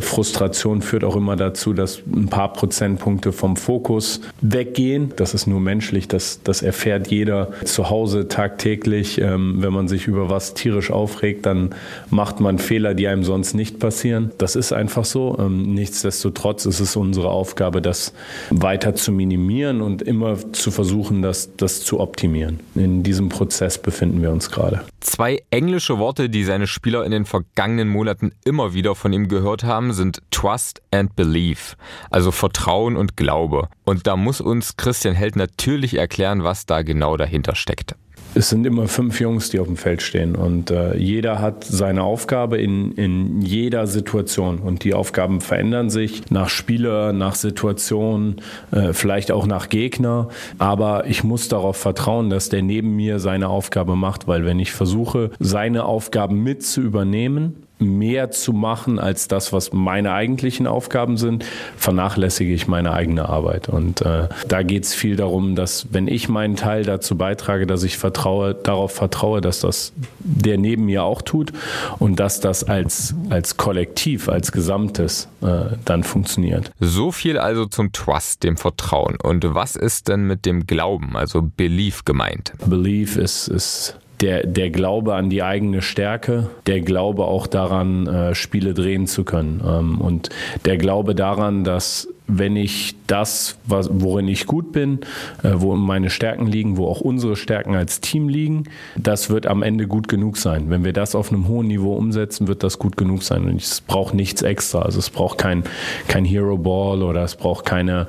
[0.00, 5.12] Frustration führt auch immer dazu, dass ein paar Prozentpunkte vom Fokus weggehen.
[5.16, 9.20] Das ist nur menschlich, das, das erfährt jeder zu Hause tagtäglich.
[9.20, 11.70] Ähm, wenn man sich über was tierisch aufregt, dann
[12.10, 14.32] macht man Fehler, die einem sonst nicht passieren.
[14.38, 15.36] Das ist einfach so.
[15.38, 18.12] Ähm, nichtsdestotrotz ist es unsere Aufgabe, das
[18.50, 22.60] weiter zu minimieren und immer zu versuchen, das, das zu optimieren.
[22.74, 24.82] In diesem Prozess befinden wir uns gerade.
[25.00, 29.59] Zwei englische Worte, die seine Spieler in den vergangenen Monaten immer wieder von ihm gehört
[29.64, 31.76] haben, sind Trust and Belief,
[32.10, 33.68] also Vertrauen und Glaube.
[33.84, 37.94] Und da muss uns Christian Held natürlich erklären, was da genau dahinter steckt.
[38.32, 40.36] Es sind immer fünf Jungs, die auf dem Feld stehen.
[40.36, 44.58] Und äh, jeder hat seine Aufgabe in, in jeder Situation.
[44.58, 48.36] Und die Aufgaben verändern sich nach Spieler, nach Situation,
[48.70, 53.48] äh, vielleicht auch nach Gegner, aber ich muss darauf vertrauen, dass der neben mir seine
[53.48, 59.28] Aufgabe macht, weil wenn ich versuche, seine Aufgaben mit zu übernehmen, mehr zu machen als
[59.28, 61.44] das, was meine eigentlichen Aufgaben sind,
[61.76, 63.68] vernachlässige ich meine eigene Arbeit.
[63.68, 67.82] Und äh, da geht es viel darum, dass wenn ich meinen Teil dazu beitrage, dass
[67.82, 71.52] ich vertraue, darauf vertraue, dass das der neben mir auch tut
[71.98, 76.70] und dass das als, als Kollektiv, als Gesamtes äh, dann funktioniert.
[76.78, 79.16] So viel also zum Trust, dem Vertrauen.
[79.22, 82.52] Und was ist denn mit dem Glauben, also Belief gemeint?
[82.66, 88.34] Belief ist, ist der, der Glaube an die eigene Stärke, der Glaube auch daran, äh,
[88.34, 89.62] Spiele drehen zu können.
[89.66, 90.28] Ähm, und
[90.64, 95.00] der Glaube daran, dass wenn ich das, worin ich gut bin,
[95.42, 98.64] äh, wo meine Stärken liegen, wo auch unsere Stärken als Team liegen,
[98.96, 100.70] das wird am Ende gut genug sein.
[100.70, 103.44] Wenn wir das auf einem hohen Niveau umsetzen, wird das gut genug sein.
[103.44, 104.82] Und es braucht nichts extra.
[104.82, 105.64] Also es braucht kein,
[106.06, 108.06] kein Hero Ball oder es braucht keine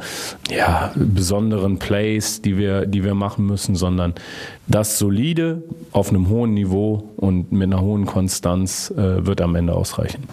[0.50, 4.14] ja, besonderen Plays, die wir, die wir machen müssen, sondern
[4.68, 9.74] das solide auf einem hohen Niveau und mit einer hohen Konstanz äh, wird am Ende
[9.74, 10.24] ausreichen.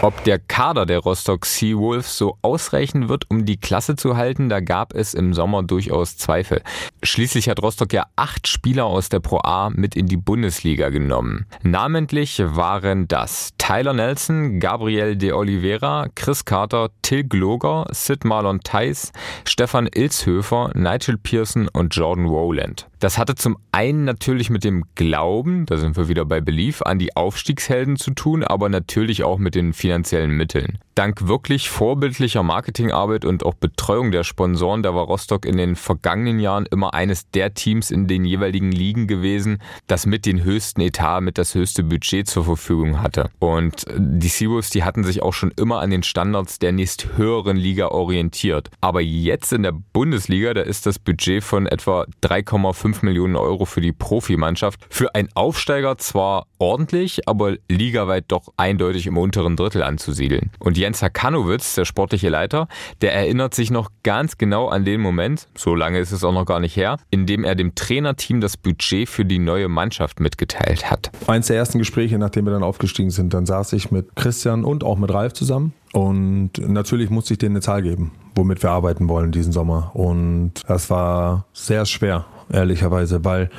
[0.00, 4.60] Ob der Kader der Rostock Seawolves so ausreichen wird, um die Klasse zu halten, da
[4.60, 6.62] gab es im Sommer durchaus Zweifel.
[7.02, 11.46] Schließlich hat Rostock ja acht Spieler aus der Pro A mit in die Bundesliga genommen.
[11.64, 19.12] Namentlich waren das Tyler Nelson, Gabriel de Oliveira, Chris Carter, Till Gloger, Sid Marlon Theis,
[19.44, 22.86] Stefan Ilzhöfer, Nigel Pearson und Jordan Rowland.
[23.00, 26.98] Das hatte zum einen natürlich mit dem Glauben, da sind wir wieder bei Belief, an
[26.98, 30.78] die Aufstiegshelden zu tun, aber natürlich auch mit den finanziellen Mitteln.
[30.94, 36.40] Dank wirklich vorbildlicher Marketingarbeit und auch Betreuung der Sponsoren, da war Rostock in den vergangenen
[36.40, 41.20] Jahren immer eines der Teams in den jeweiligen Ligen gewesen, das mit den höchsten Etat,
[41.20, 43.30] mit das höchste Budget zur Verfügung hatte.
[43.38, 47.56] Und die Seawolves, die hatten sich auch schon immer an den Standards der nächst höheren
[47.56, 48.68] Liga orientiert.
[48.80, 53.80] Aber jetzt in der Bundesliga, da ist das Budget von etwa 3,5 Millionen Euro für
[53.80, 54.80] die Profimannschaft.
[54.90, 60.50] Für einen Aufsteiger zwar ordentlich, aber ligaweit doch eindeutig im unteren Drittel anzusiedeln.
[60.58, 62.68] Und Jens Hakanowitz, der sportliche Leiter,
[63.00, 66.46] der erinnert sich noch ganz genau an den Moment, so lange ist es auch noch
[66.46, 70.90] gar nicht her, in dem er dem Trainerteam das Budget für die neue Mannschaft mitgeteilt
[70.90, 71.10] hat.
[71.26, 74.84] Eins der ersten Gespräche, nachdem wir dann aufgestiegen sind, dann saß ich mit Christian und
[74.84, 75.72] auch mit Ralf zusammen.
[75.92, 79.90] Und natürlich musste ich denen eine Zahl geben, womit wir arbeiten wollen diesen Sommer.
[79.94, 83.50] Und das war sehr schwer, ehrlicherweise, weil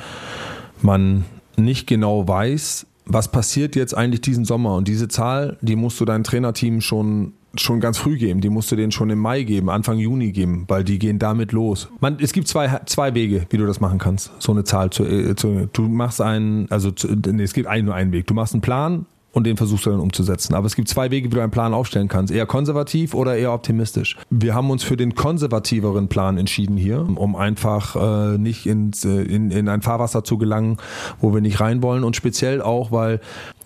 [0.80, 1.24] man
[1.56, 4.74] nicht genau weiß, was passiert jetzt eigentlich diesen Sommer?
[4.74, 8.40] Und diese Zahl, die musst du deinem Trainerteam schon schon ganz früh geben.
[8.40, 11.50] Die musst du denen schon im Mai geben, Anfang Juni geben, weil die gehen damit
[11.50, 11.88] los.
[11.98, 15.04] Man, es gibt zwei, zwei Wege, wie du das machen kannst, so eine Zahl zu,
[15.04, 18.28] äh, zu du machst einen, also zu, nee, es gibt einen, nur einen Weg.
[18.28, 20.54] Du machst einen Plan und den versuchst du dann umzusetzen.
[20.54, 22.32] Aber es gibt zwei Wege, wie du einen Plan aufstellen kannst.
[22.32, 24.16] Eher konservativ oder eher optimistisch.
[24.30, 29.22] Wir haben uns für den konservativeren Plan entschieden hier, um einfach äh, nicht ins, äh,
[29.22, 30.78] in, in ein Fahrwasser zu gelangen,
[31.20, 32.04] wo wir nicht rein wollen.
[32.04, 33.20] Und speziell auch, weil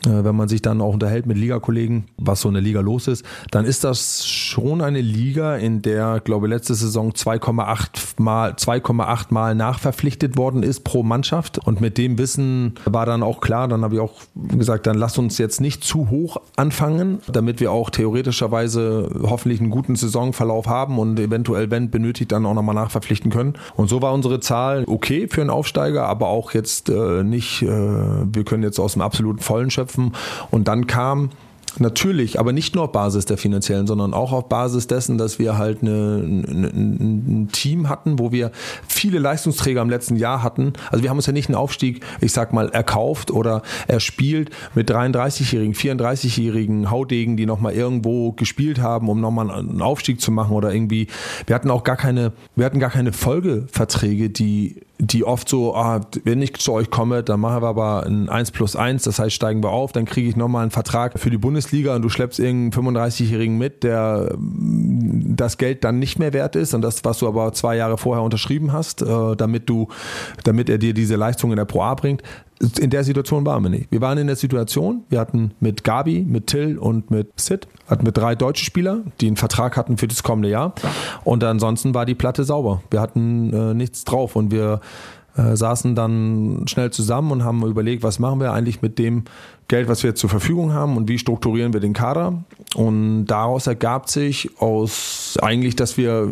[0.06, 3.64] wenn man sich dann auch unterhält mit Ligakollegen, was so eine Liga los ist, dann
[3.64, 9.54] ist das schon eine Liga, in der, glaube ich, letzte Saison 2,8 mal, 2,8 mal
[9.54, 11.58] nachverpflichtet worden ist pro Mannschaft.
[11.58, 15.18] Und mit dem Wissen war dann auch klar, dann habe ich auch gesagt, dann lass
[15.18, 20.98] uns jetzt nicht zu hoch anfangen, damit wir auch theoretischerweise hoffentlich einen guten Saisonverlauf haben
[20.98, 23.54] und eventuell, wenn benötigt, dann auch nochmal nachverpflichten können.
[23.76, 27.68] Und so war unsere Zahl okay für einen Aufsteiger, aber auch jetzt äh, nicht, äh,
[27.68, 30.12] wir können jetzt aus dem absoluten Vollen schöpfen schöpfen.
[30.50, 31.30] Und dann kam
[31.80, 35.58] Natürlich, aber nicht nur auf Basis der finanziellen, sondern auch auf Basis dessen, dass wir
[35.58, 38.52] halt eine, eine, ein Team hatten, wo wir
[38.86, 40.74] viele Leistungsträger im letzten Jahr hatten.
[40.92, 44.88] Also wir haben uns ja nicht einen Aufstieg, ich sag mal, erkauft oder erspielt mit
[44.88, 50.72] 33-jährigen, 34-jährigen Haudegen, die nochmal irgendwo gespielt haben, um nochmal einen Aufstieg zu machen oder
[50.72, 51.08] irgendwie.
[51.48, 56.02] Wir hatten auch gar keine, wir hatten gar keine Folgeverträge, die die oft so, ah,
[56.22, 59.34] wenn ich zu euch komme, dann machen wir aber ein 1 plus 1, das heißt
[59.34, 62.38] steigen wir auf, dann kriege ich nochmal einen Vertrag für die Bundesliga und du schleppst
[62.38, 67.18] irgendeinen 35-Jährigen mit, der mm, das Geld dann nicht mehr wert ist und das, was
[67.18, 69.88] du aber zwei Jahre vorher unterschrieben hast, äh, damit du,
[70.44, 72.22] damit er dir diese Leistung in der Pro A bringt
[72.78, 73.90] in der Situation waren wir nicht.
[73.90, 78.04] Wir waren in der Situation, wir hatten mit Gabi, mit Till und mit Sid, hatten
[78.04, 80.74] wir drei deutsche Spieler, die einen Vertrag hatten für das kommende Jahr.
[81.24, 82.82] Und ansonsten war die Platte sauber.
[82.90, 84.80] Wir hatten äh, nichts drauf und wir
[85.36, 89.24] äh, saßen dann schnell zusammen und haben überlegt, was machen wir eigentlich mit dem
[89.66, 92.44] Geld, was wir zur Verfügung haben und wie strukturieren wir den Kader.
[92.74, 96.30] Und daraus ergab sich aus eigentlich, dass wir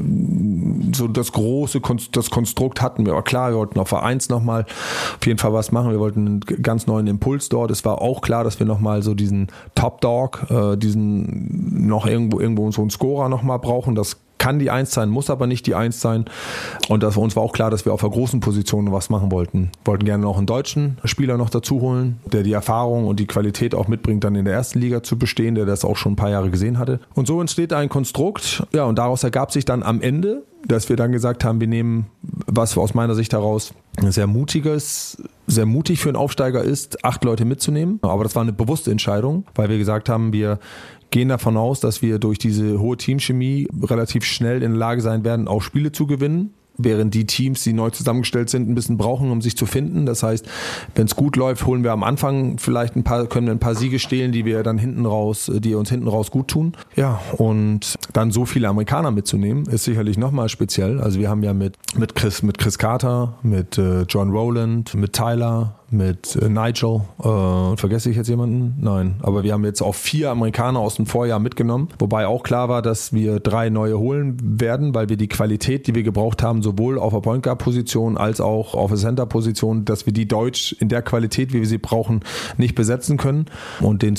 [0.92, 1.80] so das große
[2.12, 3.06] das Konstrukt hatten.
[3.06, 4.66] Wir war klar, wir wollten auf Vereins nochmal
[5.18, 5.90] auf jeden Fall was machen.
[5.90, 7.70] Wir wollten einen ganz neuen Impuls dort.
[7.70, 12.38] Es war auch klar, dass wir nochmal so diesen Top Dog, äh, diesen noch irgendwo,
[12.38, 13.94] irgendwo so einen Scorer nochmal brauchen.
[13.94, 16.24] Das kann die Eins sein, muss aber nicht die Eins sein.
[16.88, 19.30] Und das, für uns war auch klar, dass wir auf der großen Position was machen
[19.30, 19.70] wollten.
[19.84, 23.28] Wir wollten gerne noch einen deutschen Spieler noch dazu holen, der die Erfahrung und die
[23.28, 26.16] Qualität auch mitbringt, dann in der ersten Liga zu bestehen, der das auch schon ein
[26.16, 26.98] paar Jahre gesehen hatte.
[27.14, 28.66] Und so entsteht ein Konstrukt.
[28.74, 32.06] Ja, und daraus ergab sich dann am Ende, dass wir dann gesagt haben, wir nehmen,
[32.20, 37.44] was aus meiner Sicht heraus sehr mutiges, sehr mutig für einen Aufsteiger ist, acht Leute
[37.44, 38.00] mitzunehmen.
[38.02, 40.58] Aber das war eine bewusste Entscheidung, weil wir gesagt haben, wir
[41.12, 45.24] gehen davon aus, dass wir durch diese hohe Teamchemie relativ schnell in der Lage sein
[45.24, 49.30] werden, auch Spiele zu gewinnen während die Teams, die neu zusammengestellt sind, ein bisschen brauchen,
[49.30, 50.06] um sich zu finden.
[50.06, 50.48] Das heißt,
[50.94, 53.74] wenn es gut läuft, holen wir am Anfang vielleicht ein paar, können wir ein paar
[53.74, 56.72] Siege stehlen, die wir dann hinten raus, die uns hinten raus gut tun.
[56.96, 61.00] Ja, und dann so viele Amerikaner mitzunehmen, ist sicherlich nochmal speziell.
[61.00, 65.12] Also wir haben ja mit, mit Chris, mit Chris Carter, mit äh, John Rowland, mit
[65.12, 67.02] Tyler, mit äh, Nigel.
[67.18, 68.74] Äh, vergesse ich jetzt jemanden?
[68.80, 69.16] Nein.
[69.20, 72.82] Aber wir haben jetzt auch vier Amerikaner aus dem Vorjahr mitgenommen, wobei auch klar war,
[72.82, 76.98] dass wir drei neue holen werden, weil wir die Qualität, die wir gebraucht haben, sowohl
[76.98, 80.72] auf der Point Guard Position als auch auf der Center Position, dass wir die Deutsch
[80.80, 82.20] in der Qualität, wie wir sie brauchen,
[82.56, 83.46] nicht besetzen können.
[83.80, 84.16] Und den,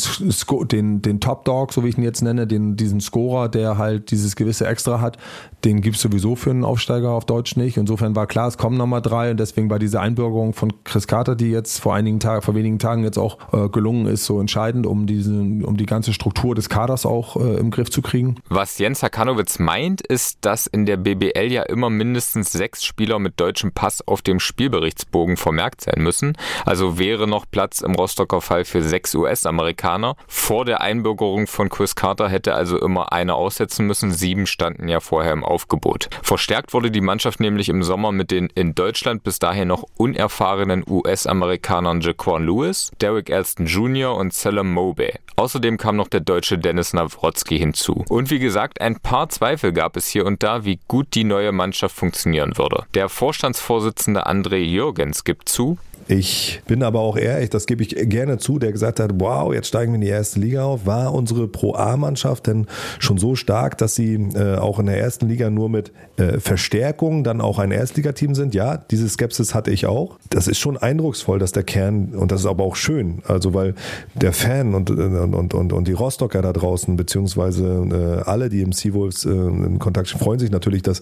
[0.71, 4.11] den, den Top Dog, so wie ich ihn jetzt nenne, den, diesen Scorer, der halt
[4.11, 5.17] dieses gewisse Extra hat,
[5.65, 7.77] den gibt es sowieso für einen Aufsteiger auf Deutsch nicht.
[7.77, 11.35] Insofern war klar, es kommen nochmal drei und deswegen war diese Einbürgerung von Chris Carter,
[11.35, 14.85] die jetzt vor einigen Tagen, vor wenigen Tagen jetzt auch äh, gelungen ist, so entscheidend,
[14.85, 18.35] um diesen, um die ganze Struktur des Kaders auch äh, im Griff zu kriegen.
[18.49, 23.39] Was Jens Hakanowitz meint, ist, dass in der BBL ja immer mindestens sechs Spieler mit
[23.39, 26.37] deutschem Pass auf dem Spielberichtsbogen vermerkt sein müssen.
[26.65, 30.15] Also wäre noch Platz im Rostocker Fall für sechs US-Amerikaner.
[30.27, 34.11] Vor der Einbürgerung von Chris Carter hätte also immer einer aussetzen müssen.
[34.11, 36.09] Sieben standen ja vorher im Aufgebot.
[36.23, 40.83] Verstärkt wurde die Mannschaft nämlich im Sommer mit den in Deutschland bis dahin noch unerfahrenen
[40.89, 44.15] US-Amerikanern Jaquan Lewis, Derek Elston Jr.
[44.15, 45.13] und Selim Mobe.
[45.35, 48.03] Außerdem kam noch der deutsche Dennis Nawrotzki hinzu.
[48.09, 51.51] Und wie gesagt, ein paar Zweifel gab es hier und da, wie gut die neue
[51.51, 52.83] Mannschaft funktionieren würde.
[52.95, 55.77] Der Vorstandsvorsitzende André Jürgens gibt zu,
[56.07, 59.67] ich bin aber auch ehrlich, das gebe ich gerne zu, der gesagt hat, wow, jetzt
[59.67, 62.67] steigen wir in die erste Liga auf, war unsere Pro A-Mannschaft denn
[62.99, 67.23] schon so stark, dass sie äh, auch in der ersten Liga nur mit äh, Verstärkung
[67.23, 68.53] dann auch ein Erstligateam sind?
[68.53, 70.17] Ja, diese Skepsis hatte ich auch.
[70.29, 73.75] Das ist schon eindrucksvoll, dass der Kern, und das ist aber auch schön, also weil
[74.13, 78.71] der Fan und, und, und, und die Rostocker da draußen, beziehungsweise äh, alle, die im
[78.71, 81.01] Seawolves äh, in Kontakt stehen, freuen sich natürlich, dass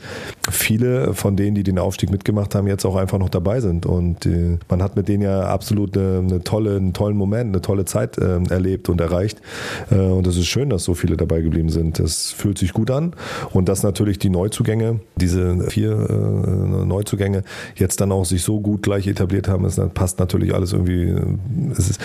[0.49, 3.85] viele von denen, die den Aufstieg mitgemacht haben, jetzt auch einfach noch dabei sind.
[3.85, 7.49] Und äh, man hat hat mit denen ja absolut eine, eine tolle, einen tollen Moment,
[7.53, 9.41] eine tolle Zeit äh, erlebt und erreicht.
[9.89, 11.99] Äh, und es ist schön, dass so viele dabei geblieben sind.
[11.99, 13.13] Das fühlt sich gut an.
[13.51, 17.43] Und dass natürlich die Neuzugänge, diese vier äh, Neuzugänge,
[17.75, 21.15] jetzt dann auch sich so gut gleich etabliert haben, das passt natürlich alles irgendwie,
[21.71, 22.01] es ist,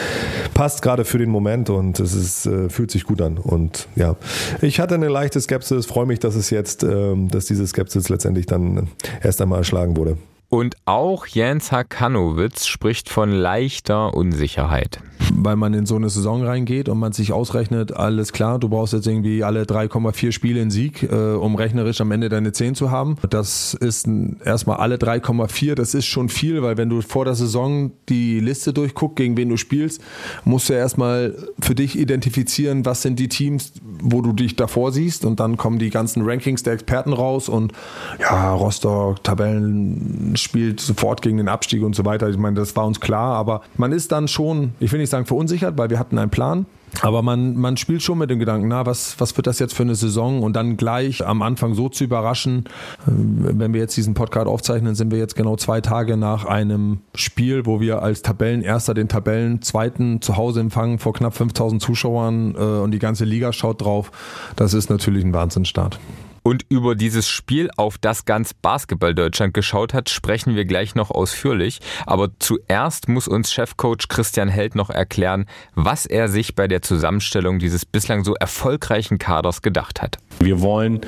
[0.54, 3.38] passt gerade für den Moment und es ist, äh, fühlt sich gut an.
[3.38, 4.16] Und ja,
[4.62, 8.46] ich hatte eine leichte Skepsis, freue mich, dass es jetzt, ähm, dass diese Skepsis letztendlich
[8.46, 8.88] dann
[9.22, 10.16] erst einmal erschlagen wurde.
[10.48, 15.00] Und auch Jens Hakanowitz spricht von leichter Unsicherheit.
[15.34, 18.92] Weil man in so eine Saison reingeht und man sich ausrechnet, alles klar, du brauchst
[18.92, 22.92] jetzt irgendwie alle 3,4 Spiele in Sieg, äh, um rechnerisch am Ende deine 10 zu
[22.92, 23.16] haben.
[23.28, 24.08] Das ist
[24.44, 28.72] erstmal alle 3,4, das ist schon viel, weil wenn du vor der Saison die Liste
[28.72, 30.00] durchguckst, gegen wen du spielst,
[30.44, 35.24] musst du erstmal für dich identifizieren, was sind die Teams, wo du dich davor siehst
[35.24, 37.72] und dann kommen die ganzen Rankings der Experten raus und
[38.20, 42.28] ja, Rostock, Tabellen spielt sofort gegen den Abstieg und so weiter.
[42.28, 45.26] Ich meine, das war uns klar, aber man ist dann schon, ich will nicht sagen
[45.26, 46.66] verunsichert, weil wir hatten einen Plan.
[47.02, 49.82] Aber man, man spielt schon mit dem Gedanken, na, was, was wird das jetzt für
[49.82, 50.42] eine Saison?
[50.42, 52.64] Und dann gleich am Anfang so zu überraschen,
[53.06, 57.00] äh, wenn wir jetzt diesen Podcast aufzeichnen, sind wir jetzt genau zwei Tage nach einem
[57.14, 62.58] Spiel, wo wir als Tabellenerster den Tabellenzweiten zu Hause empfangen vor knapp 5000 Zuschauern äh,
[62.58, 64.10] und die ganze Liga schaut drauf.
[64.56, 65.98] Das ist natürlich ein Wahnsinnsstart.
[66.46, 71.10] Und über dieses Spiel, auf das ganz Basketball Deutschland geschaut hat, sprechen wir gleich noch
[71.10, 71.80] ausführlich.
[72.06, 77.58] Aber zuerst muss uns Chefcoach Christian Held noch erklären, was er sich bei der Zusammenstellung
[77.58, 80.18] dieses bislang so erfolgreichen Kaders gedacht hat.
[80.38, 81.00] Wir wollen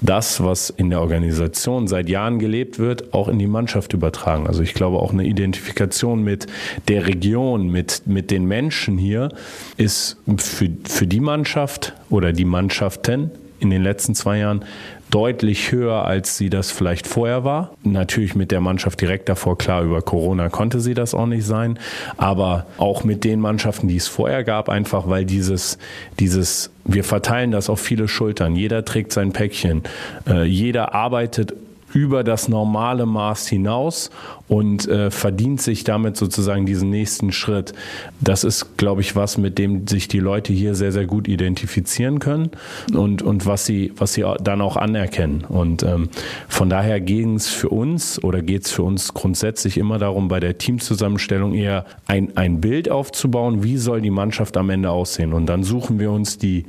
[0.00, 4.46] das, was in der Organisation seit Jahren gelebt wird, auch in die Mannschaft übertragen.
[4.46, 6.46] Also ich glaube auch eine Identifikation mit
[6.88, 9.28] der Region, mit, mit den Menschen hier
[9.76, 13.30] ist für, für die Mannschaft oder die Mannschaften
[13.60, 14.64] in den letzten zwei Jahren
[15.10, 17.70] deutlich höher, als sie das vielleicht vorher war.
[17.84, 21.78] Natürlich mit der Mannschaft direkt davor, klar, über Corona konnte sie das auch nicht sein,
[22.16, 25.78] aber auch mit den Mannschaften, die es vorher gab, einfach weil dieses,
[26.18, 29.82] dieses, wir verteilen das auf viele Schultern, jeder trägt sein Päckchen,
[30.28, 31.54] äh, jeder arbeitet
[31.96, 34.10] über das normale Maß hinaus
[34.48, 37.72] und äh, verdient sich damit sozusagen diesen nächsten Schritt.
[38.20, 42.18] Das ist, glaube ich, was, mit dem sich die Leute hier sehr, sehr gut identifizieren
[42.18, 42.50] können
[42.92, 45.44] und, und was, sie, was sie dann auch anerkennen.
[45.48, 46.10] Und ähm,
[46.48, 50.38] von daher ging es für uns oder geht es für uns grundsätzlich immer darum, bei
[50.38, 55.32] der Teamzusammenstellung eher ein, ein Bild aufzubauen, wie soll die Mannschaft am Ende aussehen.
[55.32, 56.66] Und dann suchen wir uns die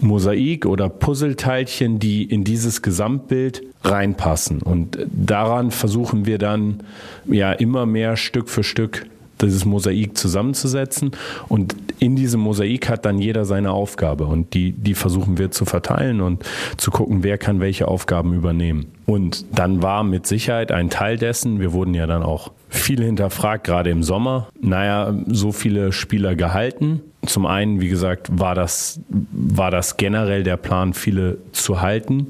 [0.00, 4.62] Mosaik oder Puzzleteilchen, die in dieses Gesamtbild reinpassen.
[4.62, 6.82] Und daran versuchen wir dann
[7.26, 9.06] ja immer mehr Stück für Stück
[9.40, 11.12] dieses Mosaik zusammenzusetzen.
[11.48, 14.26] Und in diesem Mosaik hat dann jeder seine Aufgabe.
[14.26, 16.44] Und die, die versuchen wir zu verteilen und
[16.76, 18.86] zu gucken, wer kann welche Aufgaben übernehmen.
[19.06, 23.64] Und dann war mit Sicherheit ein Teil dessen, wir wurden ja dann auch viel hinterfragt,
[23.64, 24.48] gerade im Sommer.
[24.60, 27.00] Naja, so viele Spieler gehalten.
[27.28, 32.28] Zum einen, wie gesagt, war das, war das generell der Plan, viele zu halten.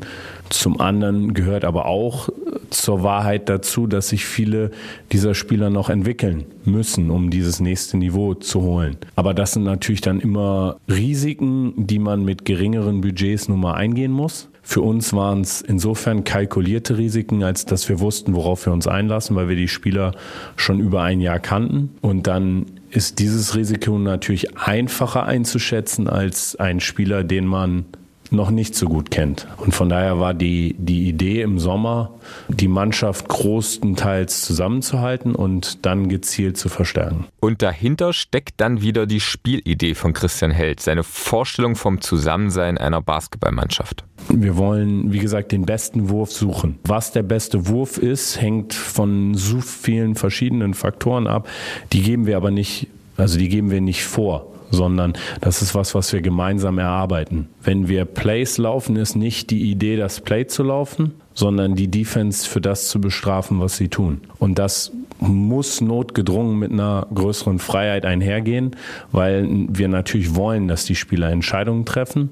[0.49, 2.29] Zum anderen gehört aber auch
[2.71, 4.73] zur Wahrheit dazu, dass sich viele
[5.13, 8.97] dieser Spieler noch entwickeln müssen, um dieses nächste Niveau zu holen.
[9.15, 14.11] Aber das sind natürlich dann immer Risiken, die man mit geringeren Budgets nun mal eingehen
[14.11, 14.49] muss.
[14.63, 19.37] Für uns waren es insofern kalkulierte Risiken, als dass wir wussten, worauf wir uns einlassen,
[19.37, 20.13] weil wir die Spieler
[20.57, 21.97] schon über ein Jahr kannten.
[22.01, 27.85] Und dann ist dieses Risiko natürlich einfacher einzuschätzen als ein Spieler, den man
[28.33, 29.47] noch nicht so gut kennt.
[29.59, 32.11] Und von daher war die, die Idee im Sommer,
[32.49, 37.27] die Mannschaft großenteils zusammenzuhalten und dann gezielt zu verstärken.
[37.41, 43.03] Und dahinter steckt dann wieder die Spielidee von Christian Held, seine Vorstellung vom Zusammensein einer
[43.03, 44.05] Basketballmannschaft.
[44.29, 46.79] Wir wollen, wie gesagt, den besten Wurf suchen.
[46.85, 51.49] Was der beste Wurf ist, hängt von so vielen verschiedenen Faktoren ab.
[51.93, 55.95] Die geben wir aber nicht, also die geben wir nicht vor sondern das ist was,
[55.95, 57.49] was wir gemeinsam erarbeiten.
[57.63, 62.49] Wenn wir Plays laufen, ist nicht die Idee, das Play zu laufen, sondern die Defense
[62.49, 64.23] für das zu bestrafen, was sie tun.
[64.39, 68.77] Und das muss notgedrungen mit einer größeren Freiheit einhergehen,
[69.11, 72.31] weil wir natürlich wollen, dass die Spieler Entscheidungen treffen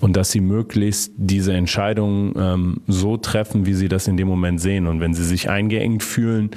[0.00, 4.60] und dass sie möglichst diese Entscheidungen ähm, so treffen, wie sie das in dem Moment
[4.60, 4.86] sehen.
[4.86, 6.50] Und wenn sie sich eingeengt fühlen,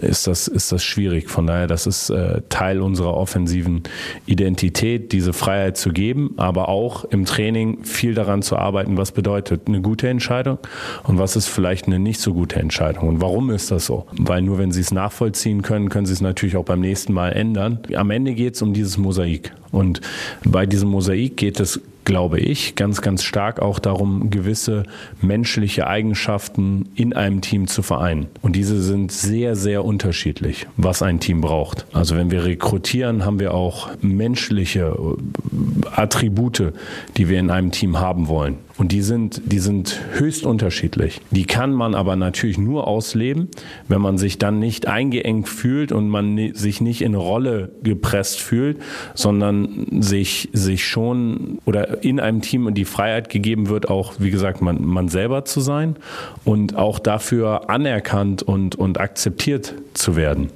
[0.00, 1.28] ist das, ist das schwierig.
[1.28, 3.82] Von daher, das ist äh, Teil unserer offensiven
[4.26, 9.62] Identität, diese Freiheit zu geben, aber auch im Training viel daran zu arbeiten, was bedeutet
[9.66, 10.58] eine gute Entscheidung
[11.04, 13.08] und was ist vielleicht eine nicht so gute Entscheidung.
[13.08, 14.06] Und warum ist das so?
[14.12, 17.30] Weil nur wenn Sie es nachvollziehen können, können Sie es natürlich auch beim nächsten Mal
[17.30, 17.80] ändern.
[17.94, 19.52] Am Ende geht es um dieses Mosaik.
[19.70, 20.00] Und
[20.44, 24.84] bei diesem Mosaik geht es glaube ich, ganz, ganz stark auch darum, gewisse
[25.20, 28.28] menschliche Eigenschaften in einem Team zu vereinen.
[28.40, 31.84] Und diese sind sehr, sehr unterschiedlich, was ein Team braucht.
[31.92, 34.96] Also wenn wir rekrutieren, haben wir auch menschliche
[35.94, 36.72] Attribute,
[37.18, 38.56] die wir in einem Team haben wollen.
[38.78, 41.20] Und die sind, die sind höchst unterschiedlich.
[41.32, 43.48] Die kann man aber natürlich nur ausleben,
[43.88, 48.78] wenn man sich dann nicht eingeengt fühlt und man sich nicht in Rolle gepresst fühlt,
[49.14, 54.62] sondern sich, sich schon oder in einem Team die Freiheit gegeben wird, auch, wie gesagt,
[54.62, 55.96] man, man selber zu sein
[56.44, 60.50] und auch dafür anerkannt und, und akzeptiert zu werden.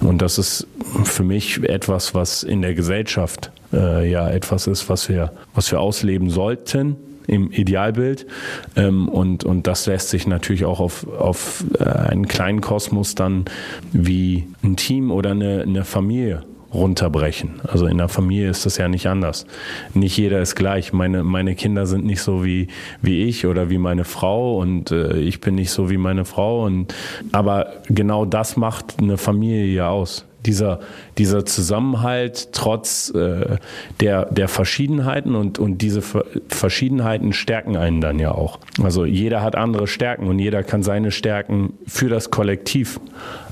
[0.00, 0.66] Und das ist
[1.04, 5.78] für mich etwas, was in der Gesellschaft äh, ja etwas ist, was wir, was wir
[5.78, 6.96] ausleben sollten
[7.28, 8.26] im Idealbild.
[8.74, 13.44] Ähm, und, und das lässt sich natürlich auch auf, auf äh, einen kleinen Kosmos dann
[13.92, 17.60] wie ein Team oder eine, eine Familie runterbrechen.
[17.66, 19.46] Also in der Familie ist das ja nicht anders.
[19.94, 20.92] Nicht jeder ist gleich.
[20.92, 22.68] Meine, meine Kinder sind nicht so wie,
[23.00, 26.64] wie ich oder wie meine Frau und äh, ich bin nicht so wie meine Frau.
[26.64, 26.94] Und,
[27.32, 30.80] aber genau das macht eine Familie ja aus dieser,
[31.18, 33.58] dieser Zusammenhalt trotz äh,
[34.00, 36.02] der, der Verschiedenheiten und, und diese
[36.48, 38.58] Verschiedenheiten stärken einen dann ja auch.
[38.82, 42.98] Also jeder hat andere Stärken und jeder kann seine Stärken für das Kollektiv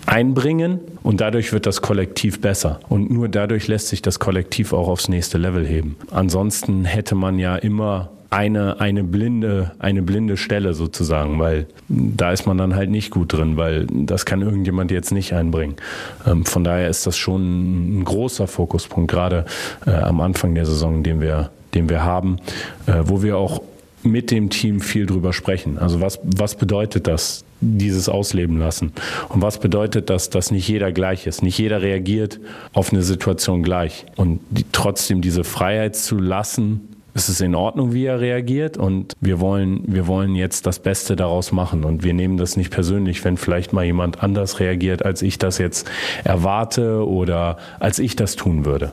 [0.07, 2.81] einbringen und dadurch wird das Kollektiv besser.
[2.89, 5.97] Und nur dadurch lässt sich das Kollektiv auch aufs nächste Level heben.
[6.11, 12.47] Ansonsten hätte man ja immer eine, eine blinde, eine blinde Stelle sozusagen, weil da ist
[12.47, 15.77] man dann halt nicht gut drin, weil das kann irgendjemand jetzt nicht einbringen.
[16.27, 19.45] Ähm, von daher ist das schon ein großer Fokuspunkt, gerade
[19.87, 22.39] äh, am Anfang der Saison, den wir, den wir haben,
[22.87, 23.63] äh, wo wir auch
[24.03, 25.79] mit dem Team viel drüber sprechen.
[25.79, 28.93] Also was, was bedeutet das, dieses Ausleben lassen?
[29.29, 31.43] Und was bedeutet das, dass nicht jeder gleich ist?
[31.43, 32.41] Nicht jeder reagiert
[32.73, 34.07] auf eine Situation gleich.
[34.17, 39.15] Und die, trotzdem diese Freiheit zu lassen, es ist in Ordnung, wie er reagiert und
[39.21, 43.25] wir wollen, wir wollen jetzt das Beste daraus machen und wir nehmen das nicht persönlich,
[43.25, 45.91] wenn vielleicht mal jemand anders reagiert, als ich das jetzt
[46.25, 48.91] erwarte oder als ich das tun würde.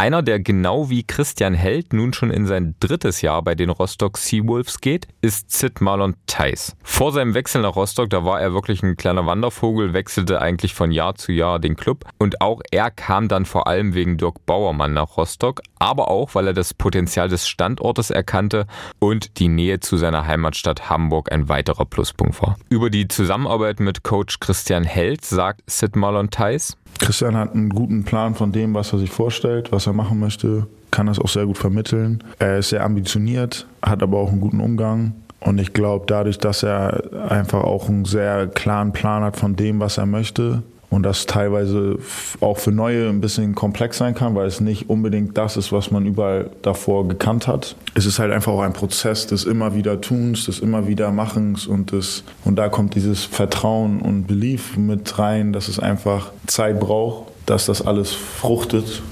[0.00, 4.16] Einer, der genau wie Christian Held nun schon in sein drittes Jahr bei den Rostock
[4.16, 6.74] Seawolves geht, ist Sid Marlon Theis.
[6.82, 10.90] Vor seinem Wechsel nach Rostock, da war er wirklich ein kleiner Wandervogel, wechselte eigentlich von
[10.90, 14.94] Jahr zu Jahr den Club und auch er kam dann vor allem wegen Dirk Bauermann
[14.94, 18.66] nach Rostock, aber auch, weil er das Potenzial des Standortes erkannte
[19.00, 22.56] und die Nähe zu seiner Heimatstadt Hamburg ein weiterer Pluspunkt war.
[22.70, 28.04] Über die Zusammenarbeit mit Coach Christian Held sagt Sid Marlon Theis, Christian hat einen guten
[28.04, 31.46] Plan von dem, was er sich vorstellt, was er machen möchte, kann das auch sehr
[31.46, 32.22] gut vermitteln.
[32.38, 36.62] Er ist sehr ambitioniert, hat aber auch einen guten Umgang, Und ich glaube, dadurch, dass
[36.62, 41.26] er einfach auch einen sehr klaren Plan hat von dem, was er möchte, und das
[41.26, 41.98] teilweise
[42.40, 45.90] auch für Neue ein bisschen komplex sein kann, weil es nicht unbedingt das ist, was
[45.90, 47.76] man überall davor gekannt hat.
[47.94, 51.66] Es ist halt einfach auch ein Prozess des immer wieder Tuns, des immer wieder Machens
[51.66, 56.80] und des, und da kommt dieses Vertrauen und Belief mit rein, dass es einfach Zeit
[56.80, 59.02] braucht, dass das alles fruchtet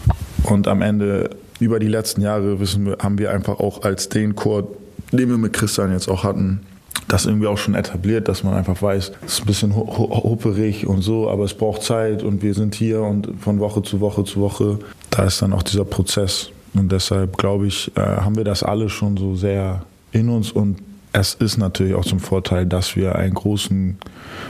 [0.42, 4.34] und am Ende über die letzten Jahre wissen wir, haben wir einfach auch als den
[4.34, 4.68] Chor,
[5.12, 6.60] den wir mit Christian jetzt auch hatten,
[7.06, 11.02] das irgendwie auch schon etabliert, dass man einfach weiß, es ist ein bisschen hupperig und
[11.02, 14.40] so, aber es braucht Zeit und wir sind hier und von Woche zu Woche zu
[14.40, 14.78] Woche,
[15.10, 16.50] da ist dann auch dieser Prozess.
[16.74, 20.78] Und deshalb glaube ich, äh, haben wir das alle schon so sehr in uns und
[21.12, 23.98] es ist natürlich auch zum Vorteil, dass wir großen,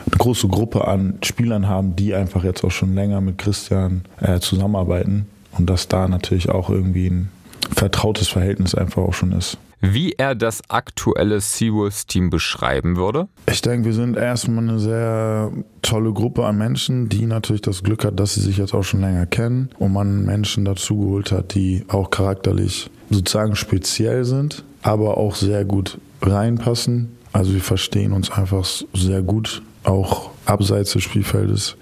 [0.07, 4.41] eine große Gruppe an Spielern haben, die einfach jetzt auch schon länger mit Christian äh,
[4.41, 7.31] zusammenarbeiten und dass da natürlich auch irgendwie ein
[7.75, 13.29] vertrautes Verhältnis einfach auch schon ist wie er das aktuelle Seawolves-Team beschreiben würde?
[13.51, 15.53] Ich denke, wir sind erstmal eine sehr
[15.83, 19.01] tolle Gruppe an Menschen, die natürlich das Glück hat, dass sie sich jetzt auch schon
[19.01, 25.35] länger kennen und man Menschen dazugeholt hat, die auch charakterlich sozusagen speziell sind, aber auch
[25.35, 27.17] sehr gut reinpassen.
[27.33, 31.77] Also wir verstehen uns einfach sehr gut, auch abseits des Spielfeldes.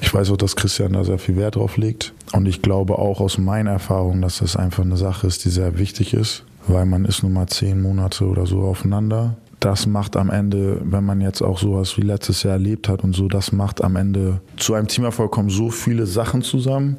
[0.00, 2.12] Ich weiß auch, dass Christian da sehr viel Wert drauf legt.
[2.32, 5.78] Und ich glaube auch aus meiner Erfahrung, dass das einfach eine Sache ist, die sehr
[5.78, 9.36] wichtig ist weil man ist nun mal zehn Monate oder so aufeinander.
[9.60, 13.14] Das macht am Ende, wenn man jetzt auch sowas wie letztes Jahr erlebt hat und
[13.14, 16.98] so, das macht am Ende zu einem Teamerfolg kommen so viele Sachen zusammen,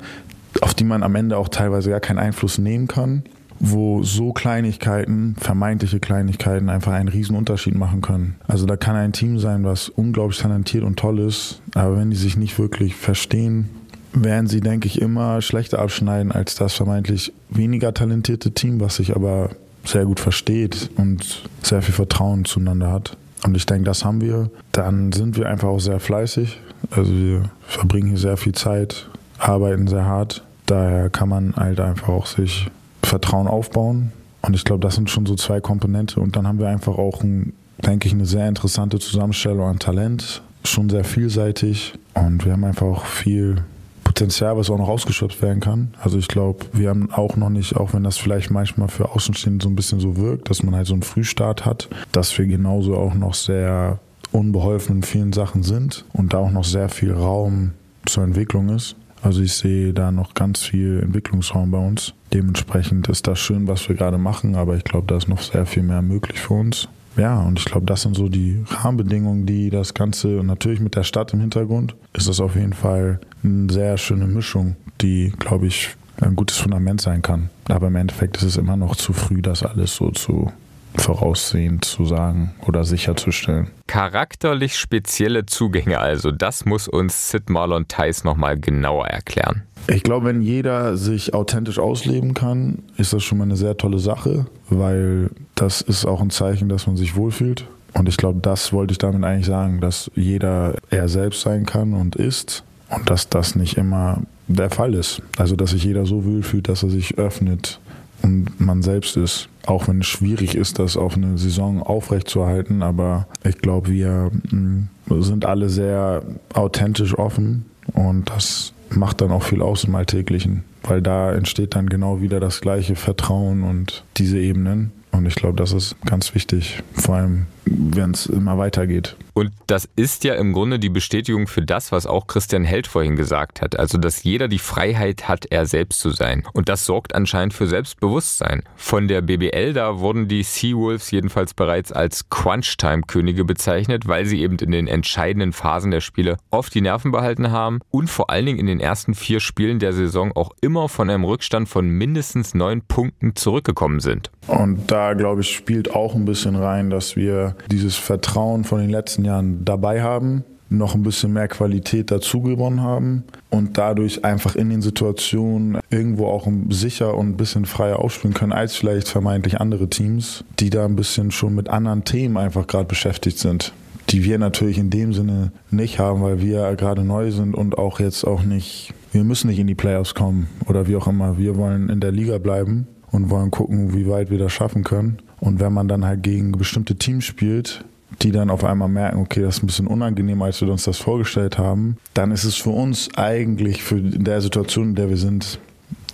[0.62, 3.24] auf die man am Ende auch teilweise gar keinen Einfluss nehmen kann,
[3.60, 8.36] wo so Kleinigkeiten, vermeintliche Kleinigkeiten einfach einen riesen Unterschied machen können.
[8.48, 12.18] Also da kann ein Team sein, was unglaublich talentiert und toll ist, aber wenn die
[12.18, 13.70] sich nicht wirklich verstehen,
[14.14, 19.16] werden sie, denke ich, immer schlechter abschneiden als das vermeintlich weniger talentierte Team, was sich
[19.16, 19.52] aber
[19.86, 23.18] sehr gut versteht und sehr viel Vertrauen zueinander hat.
[23.44, 24.50] Und ich denke, das haben wir.
[24.72, 26.60] Dann sind wir einfach auch sehr fleißig.
[26.92, 30.44] Also wir verbringen hier sehr viel Zeit, arbeiten sehr hart.
[30.66, 32.70] Daher kann man halt einfach auch sich
[33.04, 34.12] Vertrauen aufbauen.
[34.42, 36.20] Und ich glaube, das sind schon so zwei Komponente.
[36.20, 37.54] Und dann haben wir einfach auch, ein,
[37.86, 40.42] denke ich, eine sehr interessante Zusammenstellung an Talent.
[40.64, 41.94] Schon sehr vielseitig.
[42.14, 43.64] Und wir haben einfach auch viel
[44.04, 45.94] Potenzial, was auch noch ausgeschöpft werden kann.
[46.02, 49.64] Also ich glaube, wir haben auch noch nicht, auch wenn das vielleicht manchmal für Außenstehende
[49.64, 52.98] so ein bisschen so wirkt, dass man halt so einen Frühstart hat, dass wir genauso
[52.98, 54.00] auch noch sehr
[54.32, 57.72] unbeholfen in vielen Sachen sind und da auch noch sehr viel Raum
[58.06, 58.96] zur Entwicklung ist.
[59.22, 62.14] Also ich sehe da noch ganz viel Entwicklungsraum bei uns.
[62.34, 65.66] Dementsprechend ist das schön, was wir gerade machen, aber ich glaube, da ist noch sehr
[65.66, 66.88] viel mehr möglich für uns.
[67.18, 70.96] Ja, und ich glaube, das sind so die Rahmenbedingungen, die das Ganze, und natürlich mit
[70.96, 75.68] der Stadt im Hintergrund, ist das auf jeden Fall eine sehr schöne Mischung, die, glaube
[75.68, 77.50] ich, ein gutes Fundament sein kann.
[77.68, 80.52] Aber im Endeffekt ist es immer noch zu früh, das alles so zu
[80.96, 83.68] voraussehend zu sagen oder sicherzustellen.
[83.88, 89.64] Charakterlich spezielle Zugänge also, das muss uns Sid Marlon Theis nochmal genauer erklären.
[89.88, 94.00] Ich glaube, wenn jeder sich authentisch ausleben kann, ist das schon mal eine sehr tolle
[94.00, 97.66] Sache, weil das ist auch ein Zeichen, dass man sich wohlfühlt.
[97.94, 101.94] Und ich glaube, das wollte ich damit eigentlich sagen, dass jeder er selbst sein kann
[101.94, 105.22] und ist und dass das nicht immer der Fall ist.
[105.38, 107.80] Also, dass sich jeder so wohlfühlt, dass er sich öffnet
[108.22, 109.50] und man selbst ist.
[109.66, 112.82] Auch wenn es schwierig ist, das auf eine Saison aufrechtzuerhalten.
[112.82, 114.90] Aber ich glaube, wir mm,
[115.22, 121.02] sind alle sehr authentisch offen und das macht dann auch viel aus im Alltäglichen, weil
[121.02, 124.92] da entsteht dann genau wieder das gleiche Vertrauen und diese Ebenen.
[125.12, 129.16] Und ich glaube, das ist ganz wichtig, vor allem wenn es immer weitergeht.
[129.34, 133.16] Und das ist ja im Grunde die Bestätigung für das, was auch Christian Held vorhin
[133.16, 133.80] gesagt hat.
[133.80, 136.44] Also, dass jeder die Freiheit hat, er selbst zu sein.
[136.54, 138.64] Und das sorgt anscheinend für Selbstbewusstsein.
[138.76, 144.58] Von der BBL, da wurden die Seawolves jedenfalls bereits als Crunch-Time-Könige bezeichnet, weil sie eben
[144.58, 148.60] in den entscheidenden Phasen der Spiele oft die Nerven behalten haben und vor allen Dingen
[148.60, 152.82] in den ersten vier Spielen der Saison auch immer von einem Rückstand von mindestens neun
[152.82, 154.32] Punkten zurückgekommen sind.
[154.48, 158.90] Und da, glaube ich, spielt auch ein bisschen rein, dass wir dieses Vertrauen von den
[158.90, 164.56] letzten Jahren dabei haben, noch ein bisschen mehr Qualität dazu gewonnen haben und dadurch einfach
[164.56, 169.60] in den Situationen irgendwo auch sicher und ein bisschen freier aufspielen können als vielleicht vermeintlich
[169.60, 173.74] andere Teams, die da ein bisschen schon mit anderen Themen einfach gerade beschäftigt sind
[174.10, 178.00] die wir natürlich in dem Sinne nicht haben, weil wir gerade neu sind und auch
[178.00, 181.38] jetzt auch nicht, wir müssen nicht in die Playoffs kommen oder wie auch immer.
[181.38, 185.20] Wir wollen in der Liga bleiben und wollen gucken, wie weit wir das schaffen können.
[185.40, 187.84] Und wenn man dann halt gegen bestimmte Teams spielt,
[188.22, 190.98] die dann auf einmal merken, okay, das ist ein bisschen unangenehmer, als wir uns das
[190.98, 195.18] vorgestellt haben, dann ist es für uns eigentlich, für in der Situation, in der wir
[195.18, 195.60] sind,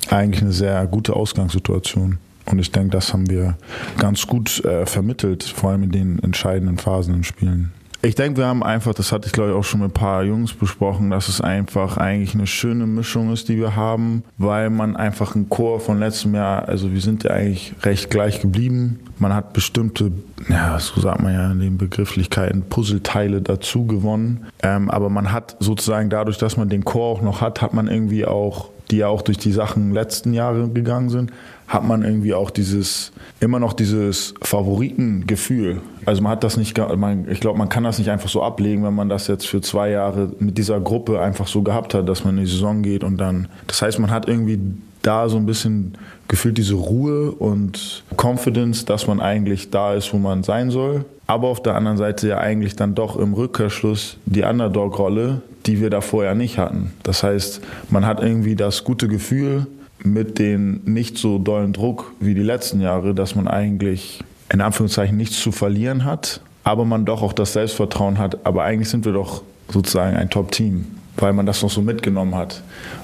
[0.09, 2.19] eigentlich eine sehr gute Ausgangssituation.
[2.45, 3.57] Und ich denke, das haben wir
[3.97, 7.71] ganz gut äh, vermittelt, vor allem in den entscheidenden Phasen in Spielen.
[8.05, 10.23] Ich denke, wir haben einfach, das hatte ich glaube ich auch schon mit ein paar
[10.23, 14.95] Jungs besprochen, dass es einfach eigentlich eine schöne Mischung ist, die wir haben, weil man
[14.95, 18.99] einfach einen Chor von letztem Jahr, also wir sind ja eigentlich recht gleich geblieben.
[19.17, 20.11] Man hat bestimmte,
[20.49, 24.45] ja, so sagt man ja in den Begrifflichkeiten, Puzzleteile dazu gewonnen.
[24.61, 27.87] Ähm, aber man hat sozusagen dadurch, dass man den Chor auch noch hat, hat man
[27.87, 31.31] irgendwie auch, die ja auch durch die Sachen letzten Jahre gegangen sind,
[31.67, 35.81] hat man irgendwie auch dieses, immer noch dieses Favoritengefühl.
[36.05, 38.83] Also man hat das nicht, man, ich glaube, man kann das nicht einfach so ablegen,
[38.83, 42.23] wenn man das jetzt für zwei Jahre mit dieser Gruppe einfach so gehabt hat, dass
[42.23, 44.59] man in die Saison geht und dann, das heißt, man hat irgendwie
[45.01, 50.17] da so ein bisschen gefühlt diese Ruhe und Confidence, dass man eigentlich da ist, wo
[50.17, 51.05] man sein soll.
[51.27, 55.89] Aber auf der anderen Seite ja eigentlich dann doch im Rückkehrschluss die Underdog-Rolle, die wir
[55.89, 56.93] da vorher nicht hatten.
[57.03, 59.65] Das heißt, man hat irgendwie das gute Gefühl,
[60.03, 65.17] mit dem nicht so dollen Druck wie die letzten Jahre, dass man eigentlich in Anführungszeichen
[65.17, 68.45] nichts zu verlieren hat, aber man doch auch das Selbstvertrauen hat.
[68.45, 70.85] Aber eigentlich sind wir doch sozusagen ein Top-Team,
[71.17, 72.61] weil man das noch so mitgenommen hat.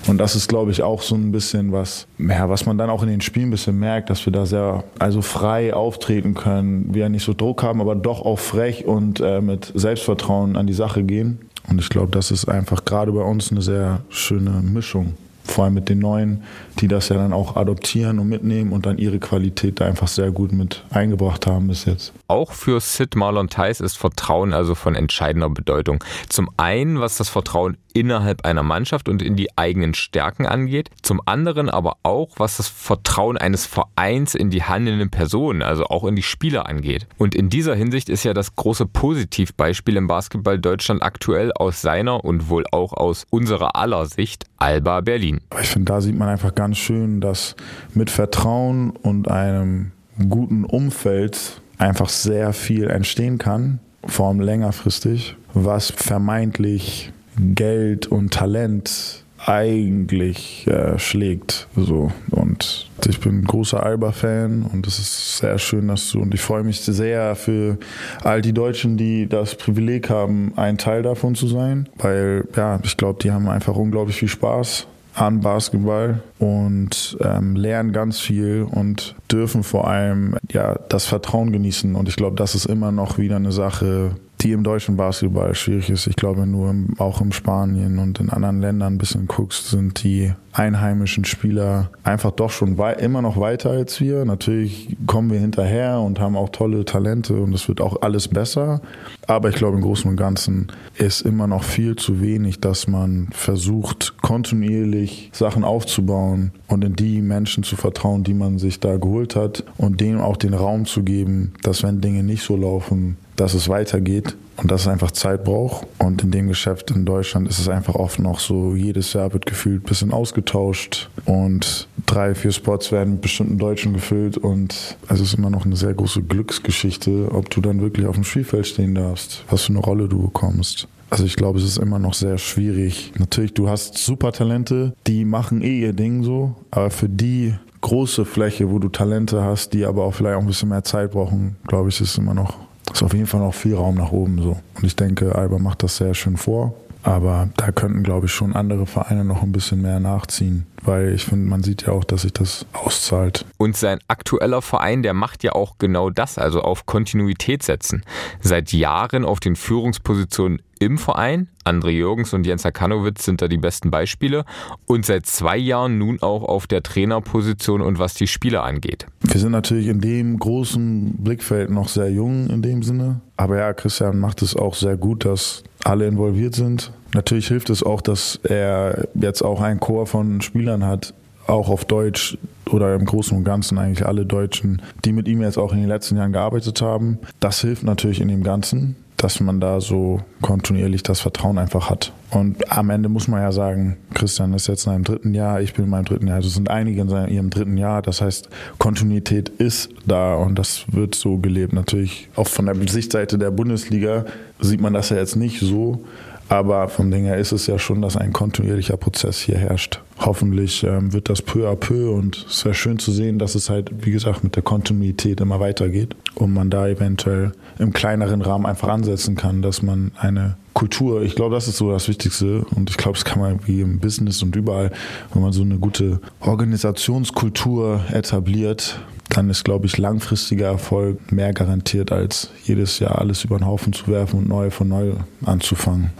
[0.07, 3.03] Und das ist, glaube ich, auch so ein bisschen was, ja, was man dann auch
[3.03, 7.09] in den Spielen ein bisschen merkt, dass wir da sehr also frei auftreten können, wir
[7.09, 11.03] nicht so Druck haben, aber doch auch frech und äh, mit Selbstvertrauen an die Sache
[11.03, 11.39] gehen.
[11.69, 15.13] Und ich glaube, das ist einfach gerade bei uns eine sehr schöne Mischung
[15.51, 16.43] vor allem mit den Neuen,
[16.79, 20.31] die das ja dann auch adoptieren und mitnehmen und dann ihre Qualität da einfach sehr
[20.31, 22.13] gut mit eingebracht haben bis jetzt.
[22.27, 26.03] Auch für Sid Marlon Theis ist Vertrauen also von entscheidender Bedeutung.
[26.29, 31.21] Zum einen, was das Vertrauen innerhalb einer Mannschaft und in die eigenen Stärken angeht, zum
[31.25, 36.15] anderen aber auch, was das Vertrauen eines Vereins in die handelnden Personen, also auch in
[36.15, 37.07] die Spieler angeht.
[37.17, 42.23] Und in dieser Hinsicht ist ja das große Positivbeispiel im Basketball Deutschland aktuell aus seiner
[42.23, 45.41] und wohl auch aus unserer aller Sicht Alba Berlin.
[45.61, 47.55] Ich finde, da sieht man einfach ganz schön, dass
[47.93, 49.91] mit Vertrauen und einem
[50.29, 59.23] guten Umfeld einfach sehr viel entstehen kann, vor allem längerfristig, was vermeintlich Geld und Talent
[59.45, 61.67] eigentlich äh, schlägt.
[61.75, 62.11] So.
[62.29, 66.63] Und ich bin großer Alba-Fan und es ist sehr schön, dass du und ich freue
[66.63, 67.77] mich sehr für
[68.23, 71.89] all die Deutschen, die das Privileg haben, ein Teil davon zu sein.
[71.97, 77.91] Weil ja, ich glaube, die haben einfach unglaublich viel Spaß an Basketball und ähm, lernen
[77.91, 81.95] ganz viel und dürfen vor allem ja das Vertrauen genießen.
[81.95, 85.89] Und ich glaube, das ist immer noch wieder eine Sache, die im deutschen Basketball schwierig
[85.89, 86.07] ist.
[86.07, 90.33] Ich glaube, nur auch in Spanien und in anderen Ländern ein bisschen guckst, sind die
[90.53, 94.25] einheimischen Spieler einfach doch schon immer noch weiter als wir.
[94.25, 98.81] Natürlich kommen wir hinterher und haben auch tolle Talente und es wird auch alles besser.
[99.27, 103.27] Aber ich glaube, im Großen und Ganzen ist immer noch viel zu wenig, dass man
[103.31, 109.35] versucht, kontinuierlich Sachen aufzubauen und in die Menschen zu vertrauen, die man sich da geholt
[109.35, 113.53] hat und denen auch den Raum zu geben, dass wenn Dinge nicht so laufen, dass
[113.53, 115.87] es weitergeht und dass es einfach Zeit braucht.
[115.97, 119.45] Und in dem Geschäft in Deutschland ist es einfach oft noch so, jedes Jahr wird
[119.45, 125.19] gefühlt ein bisschen ausgetauscht und drei, vier Spots werden mit bestimmten Deutschen gefüllt und es
[125.19, 128.95] ist immer noch eine sehr große Glücksgeschichte, ob du dann wirklich auf dem Spielfeld stehen
[128.95, 130.87] darfst, was für eine Rolle du bekommst.
[131.09, 133.11] Also ich glaube, es ist immer noch sehr schwierig.
[133.17, 138.25] Natürlich, du hast super Talente, die machen eh ihr Ding so, aber für die große
[138.25, 141.57] Fläche, wo du Talente hast, die aber auch vielleicht auch ein bisschen mehr Zeit brauchen,
[141.67, 144.41] glaube ich, ist es immer noch ist auf jeden Fall noch viel Raum nach oben
[144.41, 144.57] so.
[144.75, 146.73] Und ich denke, Alba macht das sehr schön vor.
[147.03, 151.25] Aber da könnten, glaube ich, schon andere Vereine noch ein bisschen mehr nachziehen weil ich
[151.25, 153.45] finde, man sieht ja auch, dass sich das auszahlt.
[153.57, 158.03] Und sein aktueller Verein, der macht ja auch genau das, also auf Kontinuität setzen.
[158.41, 161.47] Seit Jahren auf den Führungspositionen im Verein.
[161.63, 164.45] André Jürgens und Jens Hakanowitz sind da die besten Beispiele.
[164.87, 169.05] Und seit zwei Jahren nun auch auf der Trainerposition und was die Spieler angeht.
[169.21, 173.21] Wir sind natürlich in dem großen Blickfeld noch sehr jung in dem Sinne.
[173.37, 176.91] Aber ja, Christian macht es auch sehr gut, dass alle involviert sind.
[177.13, 181.13] Natürlich hilft es auch, dass er jetzt auch einen Chor von Spielern hat,
[181.47, 182.37] auch auf Deutsch
[182.69, 185.87] oder im Großen und Ganzen eigentlich alle Deutschen, die mit ihm jetzt auch in den
[185.87, 187.19] letzten Jahren gearbeitet haben.
[187.39, 192.13] Das hilft natürlich in dem Ganzen, dass man da so kontinuierlich das Vertrauen einfach hat.
[192.31, 195.73] Und am Ende muss man ja sagen, Christian ist jetzt in seinem dritten Jahr, ich
[195.73, 198.01] bin in meinem dritten Jahr, also sind einige in ihrem dritten Jahr.
[198.01, 201.73] Das heißt, Kontinuität ist da und das wird so gelebt.
[201.73, 204.25] Natürlich auch von der Sichtseite der Bundesliga
[204.59, 206.03] sieht man das ja jetzt nicht so.
[206.51, 210.01] Aber vom Ding her ist es ja schon, dass ein kontinuierlicher Prozess hier herrscht.
[210.19, 213.69] Hoffentlich ähm, wird das peu à peu und es wäre schön zu sehen, dass es
[213.69, 218.65] halt, wie gesagt, mit der Kontinuität immer weitergeht und man da eventuell im kleineren Rahmen
[218.65, 222.89] einfach ansetzen kann, dass man eine Kultur, ich glaube, das ist so das Wichtigste und
[222.89, 224.91] ich glaube, das kann man wie im Business und überall,
[225.33, 228.99] wenn man so eine gute Organisationskultur etabliert,
[229.29, 233.93] dann ist, glaube ich, langfristiger Erfolg mehr garantiert, als jedes Jahr alles über den Haufen
[233.93, 235.13] zu werfen und neu von neu
[235.45, 236.11] anzufangen.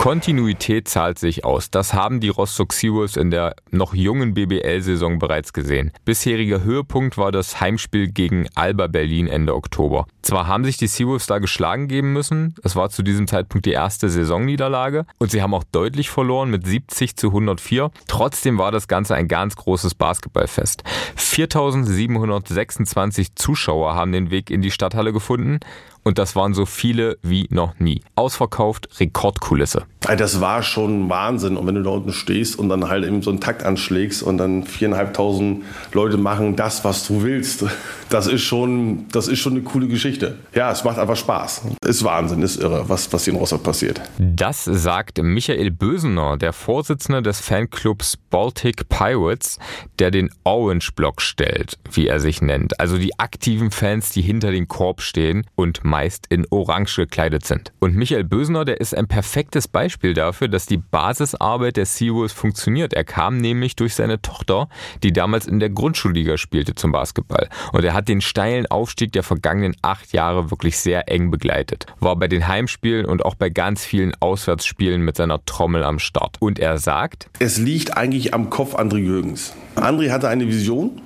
[0.00, 1.70] Kontinuität zahlt sich aus.
[1.70, 5.92] Das haben die Rostock Seawolves in der noch jungen BBL-Saison bereits gesehen.
[6.06, 10.06] Bisheriger Höhepunkt war das Heimspiel gegen Alba Berlin Ende Oktober.
[10.22, 13.72] Zwar haben sich die Seawolves da geschlagen geben müssen, es war zu diesem Zeitpunkt die
[13.72, 17.90] erste Saisonniederlage und sie haben auch deutlich verloren mit 70 zu 104.
[18.06, 20.82] Trotzdem war das Ganze ein ganz großes Basketballfest.
[21.16, 25.60] 4726 Zuschauer haben den Weg in die Stadthalle gefunden
[26.02, 28.02] und das waren so viele wie noch nie.
[28.14, 29.84] Ausverkauft, Rekordkulisse.
[30.00, 31.56] Das war schon Wahnsinn.
[31.56, 34.38] Und wenn du da unten stehst und dann halt eben so einen Takt anschlägst und
[34.38, 37.66] dann viereinhalbtausend Leute machen das, was du willst,
[38.08, 40.38] das ist schon, das ist schon eine coole Geschichte.
[40.54, 41.62] Ja, es macht einfach Spaß.
[41.84, 44.00] Ist Wahnsinn, ist irre, was, was hier in Rostock passiert.
[44.18, 49.58] Das sagt Michael Bösener, der Vorsitzende des Fanclubs Baltic Pirates,
[49.98, 52.80] der den Orange Block stellt, wie er sich nennt.
[52.80, 57.72] Also die aktiven Fans, die hinter den Korb stehen und meist in Orange gekleidet sind.
[57.80, 62.94] Und Michael Bösener, der ist ein perfektes Beispiel dafür, dass die Basisarbeit der Seawolves funktioniert.
[62.94, 64.68] Er kam nämlich durch seine Tochter,
[65.02, 67.48] die damals in der Grundschulliga spielte, zum Basketball.
[67.72, 71.86] Und er hat den steilen Aufstieg der vergangenen acht Jahre wirklich sehr eng begleitet.
[71.98, 76.36] War bei den Heimspielen und auch bei ganz vielen Auswärtsspielen mit seiner Trommel am Start.
[76.38, 79.54] Und er sagt, es liegt eigentlich am Kopf André Jürgens.
[79.74, 81.00] André hatte eine Vision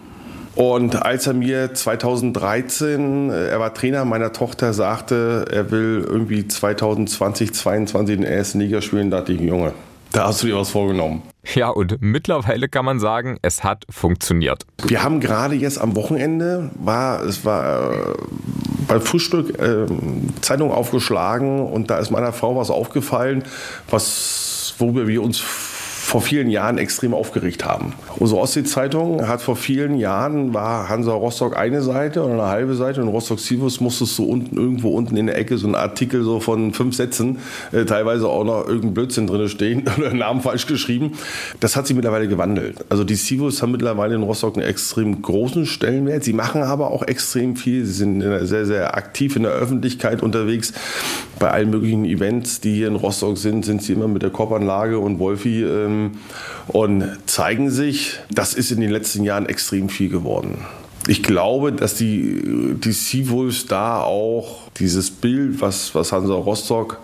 [0.54, 6.46] und als er mir 2013, äh, er war Trainer meiner Tochter, sagte, er will irgendwie
[6.46, 9.72] 2020, 2022 in der ersten Liga spielen, dachte ich, Junge,
[10.12, 11.22] da hast du dir was vorgenommen.
[11.54, 14.64] Ja, und mittlerweile kann man sagen, es hat funktioniert.
[14.86, 17.96] Wir haben gerade jetzt am Wochenende, war, es war äh,
[18.86, 19.86] beim Frühstück äh,
[20.40, 23.42] Zeitung aufgeschlagen und da ist meiner Frau was aufgefallen,
[23.90, 25.42] was, worüber wir uns
[26.04, 27.94] vor vielen Jahren extrem aufgeregt haben.
[28.18, 33.00] Unsere Ostsee-Zeitung hat vor vielen Jahren, war Hansa Rostock eine Seite oder eine halbe Seite
[33.00, 36.40] und Rostock Sivus musstest du unten, irgendwo unten in der Ecke so einen Artikel so
[36.40, 37.38] von fünf Sätzen,
[37.72, 41.12] äh, teilweise auch noch irgendein Blödsinn drin stehen oder Namen falsch geschrieben.
[41.60, 42.84] Das hat sich mittlerweile gewandelt.
[42.90, 46.22] Also die Sivus haben mittlerweile in Rostock einen extrem großen Stellenwert.
[46.22, 47.86] Sie machen aber auch extrem viel.
[47.86, 50.74] Sie sind sehr, sehr aktiv in der Öffentlichkeit unterwegs.
[51.38, 54.98] Bei allen möglichen Events, die hier in Rostock sind, sind sie immer mit der Kopfanlage
[54.98, 56.18] und Wolfi ähm, ähm,
[56.68, 60.64] und zeigen sich, das ist in den letzten Jahren extrem viel geworden.
[61.06, 66.98] Ich glaube, dass die, die Seawolves da auch dieses Bild, was, was Hansa Rostock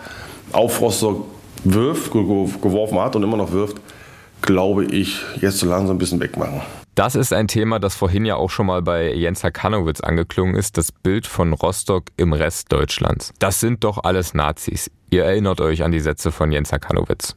[0.52, 1.26] auf Rostock
[1.64, 3.76] wirft, geworfen hat und immer noch wirft,
[4.40, 6.62] glaube ich, jetzt so langsam ein bisschen wegmachen.
[6.94, 10.76] Das ist ein Thema, das vorhin ja auch schon mal bei Jens Hakanowitz angeklungen ist,
[10.76, 13.32] das Bild von Rostock im Rest Deutschlands.
[13.38, 14.90] Das sind doch alles Nazis.
[15.10, 17.34] Ihr erinnert euch an die Sätze von Jens Hakanowitz.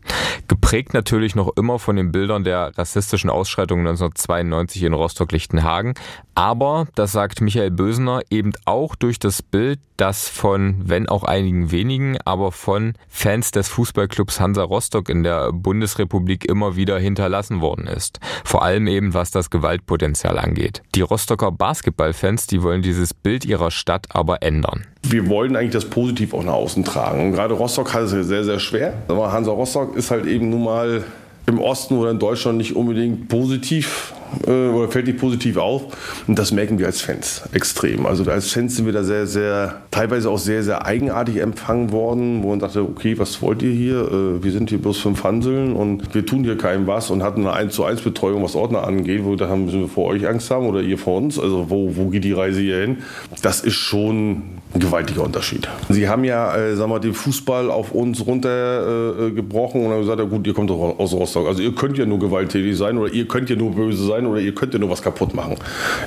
[0.47, 5.95] Geprägt natürlich noch immer von den Bildern der rassistischen Ausschreitungen 1992 in Rostock-Lichtenhagen.
[6.35, 11.71] Aber, das sagt Michael Bösener, eben auch durch das Bild, das von, wenn auch einigen
[11.71, 17.87] wenigen, aber von Fans des Fußballclubs Hansa Rostock in der Bundesrepublik immer wieder hinterlassen worden
[17.87, 18.19] ist.
[18.43, 20.83] Vor allem eben, was das Gewaltpotenzial angeht.
[20.93, 24.85] Die Rostocker Basketballfans, die wollen dieses Bild ihrer Stadt aber ändern.
[25.03, 27.21] Wir wollen eigentlich das positiv auch nach außen tragen.
[27.21, 28.93] Und gerade Rostock hat es sehr, sehr schwer.
[29.07, 31.03] Aber Hansa Rostock ist halt eben nun mal
[31.45, 34.13] im Osten oder in Deutschland nicht unbedingt positiv
[34.45, 35.83] äh, oder fällt nicht positiv auf.
[36.27, 38.05] Und das merken wir als Fans extrem.
[38.05, 42.43] Also als Fans sind wir da sehr, sehr, teilweise auch sehr, sehr eigenartig empfangen worden,
[42.43, 44.11] wo man dachte, okay, was wollt ihr hier?
[44.11, 47.41] Äh, wir sind hier bloß fünf Hanseln und wir tun hier keinem was und hatten
[47.41, 50.27] eine 1 zu 1 Betreuung, was Ordner angeht, wo wir dachten, müssen wir vor euch
[50.27, 51.39] Angst haben oder ihr vor uns?
[51.39, 52.97] Also wo, wo geht die Reise hier hin?
[53.41, 54.41] Das ist schon
[54.73, 55.67] ein gewaltiger Unterschied.
[55.89, 60.19] Sie haben ja, äh, sagen wir, den Fußball auf uns runtergebrochen äh, und haben gesagt,
[60.19, 61.47] ja gut, ihr kommt doch aus Rostock.
[61.47, 64.39] Also ihr könnt ja nur gewalttätig sein oder ihr könnt ja nur böse sein oder
[64.39, 65.57] ihr könnt ja nur was kaputt machen.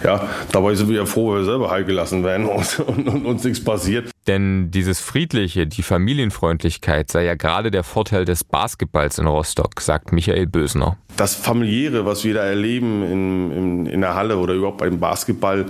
[0.05, 3.27] Ja, dabei sind wir ja froh, wenn wir selber heil gelassen werden und, und, und
[3.27, 4.11] uns nichts passiert.
[4.27, 10.13] Denn dieses Friedliche, die Familienfreundlichkeit sei ja gerade der Vorteil des Basketballs in Rostock, sagt
[10.13, 10.97] Michael Bösner.
[11.17, 15.67] Das Familiäre, was wir da erleben in, in, in der Halle oder überhaupt beim Basketball,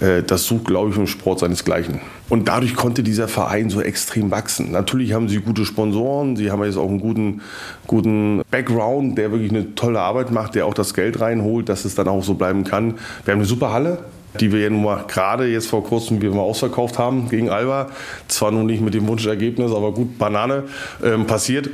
[0.00, 2.00] das sucht, glaube ich, im Sport seinesgleichen.
[2.28, 4.70] Und dadurch konnte dieser Verein so extrem wachsen.
[4.70, 7.40] Natürlich haben sie gute Sponsoren, sie haben jetzt auch einen guten,
[7.86, 11.94] guten Background, der wirklich eine tolle Arbeit macht, der auch das Geld reinholt, dass es
[11.94, 12.94] dann auch so bleiben kann.
[13.24, 13.98] Wir haben eine super Halle,
[14.38, 17.88] die wir ja nun mal gerade jetzt vor kurzem wie wir ausverkauft haben gegen Alba.
[18.28, 20.64] Zwar nun nicht mit dem Wunschergebnis, aber gut, Banane
[21.02, 21.70] ähm, passiert.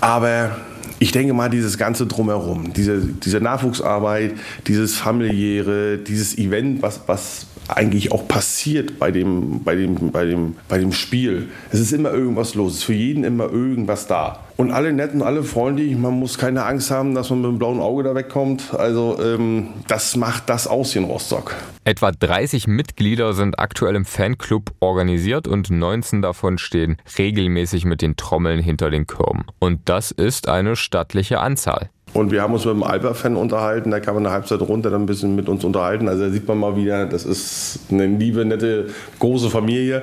[0.00, 0.56] Aber
[0.98, 4.34] ich denke mal, dieses ganze Drumherum, diese, diese Nachwuchsarbeit,
[4.66, 7.46] dieses familiäre, dieses Event, was, was
[7.76, 11.48] eigentlich auch passiert bei dem, bei dem, bei dem, bei dem Spiel.
[11.70, 14.40] Es ist immer irgendwas los, es ist für jeden immer irgendwas da.
[14.56, 17.58] Und alle nett und alle freundlich, man muss keine Angst haben, dass man mit dem
[17.58, 18.74] blauen Auge da wegkommt.
[18.74, 21.54] Also ähm, das macht das aus in Rostock.
[21.84, 28.16] Etwa 30 Mitglieder sind aktuell im Fanclub organisiert und 19 davon stehen regelmäßig mit den
[28.16, 29.44] Trommeln hinter den Kürben.
[29.58, 31.88] Und das ist eine stattliche Anzahl.
[32.12, 35.02] Und wir haben uns mit einem Alba-Fan unterhalten, da kam man eine Halbzeit runter, dann
[35.02, 36.08] ein bisschen mit uns unterhalten.
[36.08, 38.88] Also da sieht man mal wieder, das ist eine liebe, nette,
[39.20, 40.02] große Familie,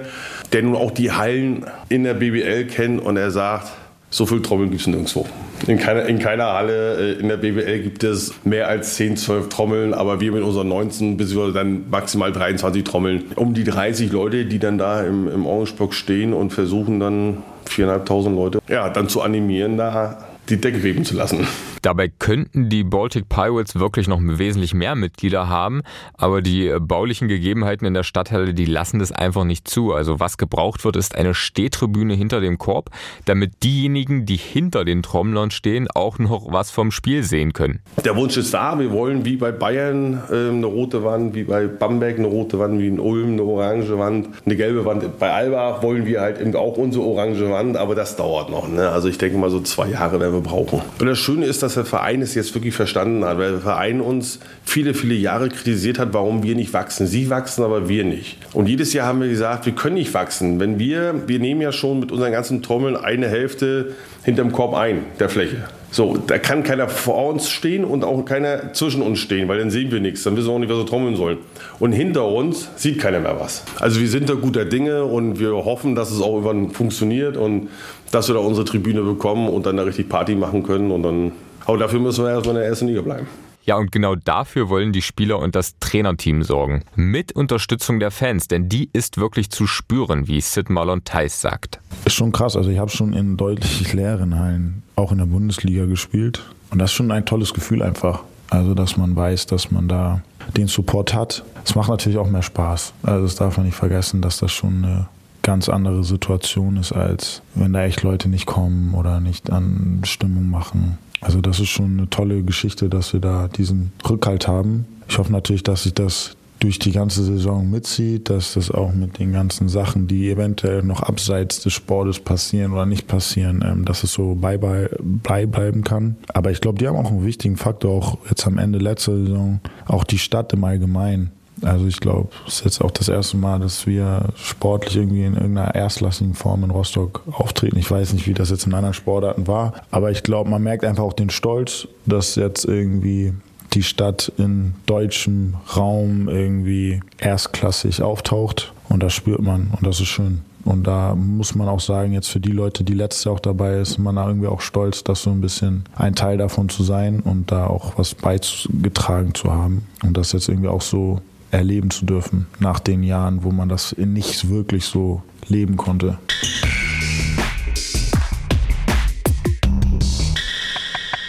[0.53, 3.72] der nun auch die Hallen in der BBL kennt und er sagt,
[4.10, 5.26] so viel Trommeln gibt es nirgendwo.
[5.68, 9.49] In keiner, in keiner Halle äh, in der BBL gibt es mehr als 10, 12
[9.49, 13.26] Trommeln, aber wir mit unseren 19 bis dann maximal 23 Trommeln.
[13.36, 18.34] Um die 30 Leute, die dann da im, im Orangeblock stehen und versuchen dann 4.500
[18.34, 20.20] Leute ja, dann zu animieren, da
[20.50, 21.48] die Decke weben zu lassen.
[21.82, 25.84] Dabei könnten die Baltic Pirates wirklich noch wesentlich mehr Mitglieder haben,
[26.18, 29.93] aber die baulichen Gegebenheiten in der Stadthalle, die lassen das einfach nicht zu.
[29.93, 32.89] Also was gebraucht wird, ist eine Stehtribüne hinter dem Korb,
[33.26, 37.80] damit diejenigen, die hinter den Trommlern stehen, auch noch was vom Spiel sehen können.
[38.04, 38.80] Der Wunsch ist da.
[38.80, 42.80] Wir wollen wie bei Bayern äh, eine rote Wand, wie bei Bamberg eine rote Wand,
[42.80, 45.20] wie in Ulm eine orange Wand, eine gelbe Wand.
[45.20, 48.68] Bei Alba wollen wir halt eben auch unsere orange Wand, aber das dauert noch.
[48.68, 48.89] Ne?
[48.89, 50.82] Also ich denke mal so zwei Jahre werden wir brauchen.
[51.00, 54.02] Und das Schöne ist, dass der Verein es jetzt wirklich verstanden hat, weil der Verein
[54.02, 57.08] uns viele, viele Jahre kritisiert hat, warum wir nicht wachsen.
[57.08, 58.38] Sie wachsen, aber wir nicht.
[58.54, 60.60] Und jedes Jahr haben wir gesagt, wir können nicht wachsen.
[60.60, 65.06] Wenn wir, wir nehmen ja schon mit unseren ganzen Trommeln eine Hälfte hinterm Korb ein,
[65.20, 65.64] der Fläche.
[65.90, 69.72] So, da kann keiner vor uns stehen und auch keiner zwischen uns stehen, weil dann
[69.72, 71.38] sehen wir nichts, dann wissen wir auch nicht, was wir trommeln sollen.
[71.80, 73.64] Und hinter uns sieht keiner mehr was.
[73.80, 77.70] Also wir sind da guter Dinge und wir hoffen, dass es auch irgendwann funktioniert und
[78.12, 81.32] dass wir da unsere Tribüne bekommen und dann da richtig Party machen können und dann
[81.68, 83.28] aber dafür müssen wir erstmal in der ersten Liga bleiben.
[83.68, 86.86] Ja, und genau dafür wollen die Spieler und das Trainerteam sorgen.
[86.95, 91.82] Mit Unterstützung der Fans, denn die ist wirklich zu spüren, wie Sid Marlon Theis sagt.
[92.05, 92.55] Ist schon krass.
[92.55, 96.45] Also ich habe schon in deutlich leeren Hallen, auch in der Bundesliga gespielt.
[96.70, 98.24] Und das ist schon ein tolles Gefühl einfach.
[98.49, 100.22] Also, dass man weiß, dass man da
[100.55, 101.43] den Support hat.
[101.65, 102.93] Es macht natürlich auch mehr Spaß.
[103.03, 105.09] Also, das darf man nicht vergessen, dass das schon eine
[105.41, 110.49] ganz andere Situation ist, als wenn da echt Leute nicht kommen oder nicht an Stimmung
[110.49, 110.97] machen.
[111.22, 114.86] Also das ist schon eine tolle Geschichte, dass wir da diesen Rückhalt haben.
[115.09, 119.20] Ich hoffe natürlich, dass sich das durch die ganze Saison mitzieht, dass das auch mit
[119.20, 124.03] den ganzen Sachen, die eventuell noch abseits des Sportes passieren oder nicht passieren, ähm, dass
[124.03, 126.15] es so beibehalten kann.
[126.34, 129.59] Aber ich glaube, die haben auch einen wichtigen Faktor, auch jetzt am Ende letzter Saison,
[129.86, 131.32] auch die Stadt im Allgemeinen.
[131.62, 135.34] Also ich glaube, es ist jetzt auch das erste Mal, dass wir sportlich irgendwie in
[135.34, 137.78] irgendeiner erstklassigen Form in Rostock auftreten.
[137.78, 140.86] Ich weiß nicht, wie das jetzt in anderen Sportarten war, aber ich glaube, man merkt
[140.86, 143.34] einfach auch den Stolz, dass jetzt irgendwie
[143.74, 150.08] die Stadt in deutschem Raum irgendwie erstklassig auftaucht und das spürt man und das ist
[150.08, 150.41] schön.
[150.68, 153.78] Und da muss man auch sagen, jetzt für die Leute, die letztes Jahr auch dabei
[153.78, 157.22] ist, man da irgendwie auch stolz, das so ein bisschen ein Teil davon zu sein
[157.22, 159.88] und da auch was beigetragen zu haben.
[160.03, 161.22] Und das jetzt irgendwie auch so
[161.58, 166.20] erleben zu dürfen nach den Jahren, wo man das nicht wirklich so leben konnte.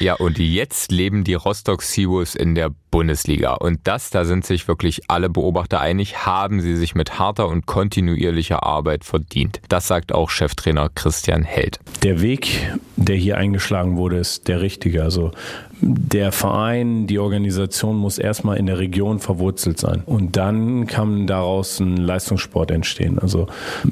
[0.01, 3.55] Ja, und jetzt leben die Rostock Seawolves in der Bundesliga.
[3.55, 7.66] Und das, da sind sich wirklich alle Beobachter einig, haben sie sich mit harter und
[7.66, 9.61] kontinuierlicher Arbeit verdient.
[9.68, 11.81] Das sagt auch Cheftrainer Christian Held.
[12.05, 15.03] Der Weg, der hier eingeschlagen wurde, ist der richtige.
[15.03, 15.33] Also
[15.81, 20.03] der Verein, die Organisation muss erstmal in der Region verwurzelt sein.
[20.07, 23.18] Und dann kann daraus ein Leistungssport entstehen.
[23.18, 23.47] Also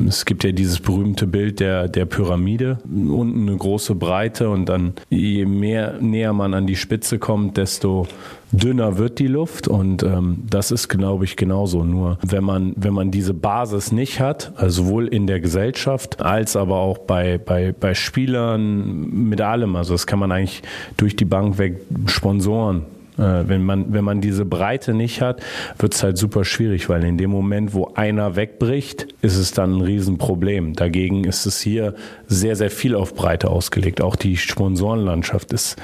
[0.07, 2.79] es gibt ja dieses berühmte Bild der, der Pyramide.
[2.85, 8.07] Unten eine große Breite und dann je mehr näher man an die Spitze kommt, desto
[8.53, 11.85] dünner wird die Luft und ähm, das ist, glaube ich, genauso.
[11.85, 16.57] Nur wenn man, wenn man diese Basis nicht hat, also sowohl in der Gesellschaft als
[16.57, 20.63] aber auch bei, bei, bei Spielern mit allem, also das kann man eigentlich
[20.97, 21.76] durch die Bank weg
[22.07, 22.83] Sponsoren
[23.19, 25.43] äh, wenn man, wenn man diese Breite nicht hat,
[25.79, 29.79] wird es halt super schwierig, weil in dem Moment, wo einer wegbricht, ist es dann
[29.79, 30.75] ein Riesenproblem.
[30.75, 31.95] Dagegen ist es hier
[32.27, 34.03] sehr, sehr viel auf Breite ausgelegt.
[34.03, 35.77] Auch die Sponsorenlandschaft ist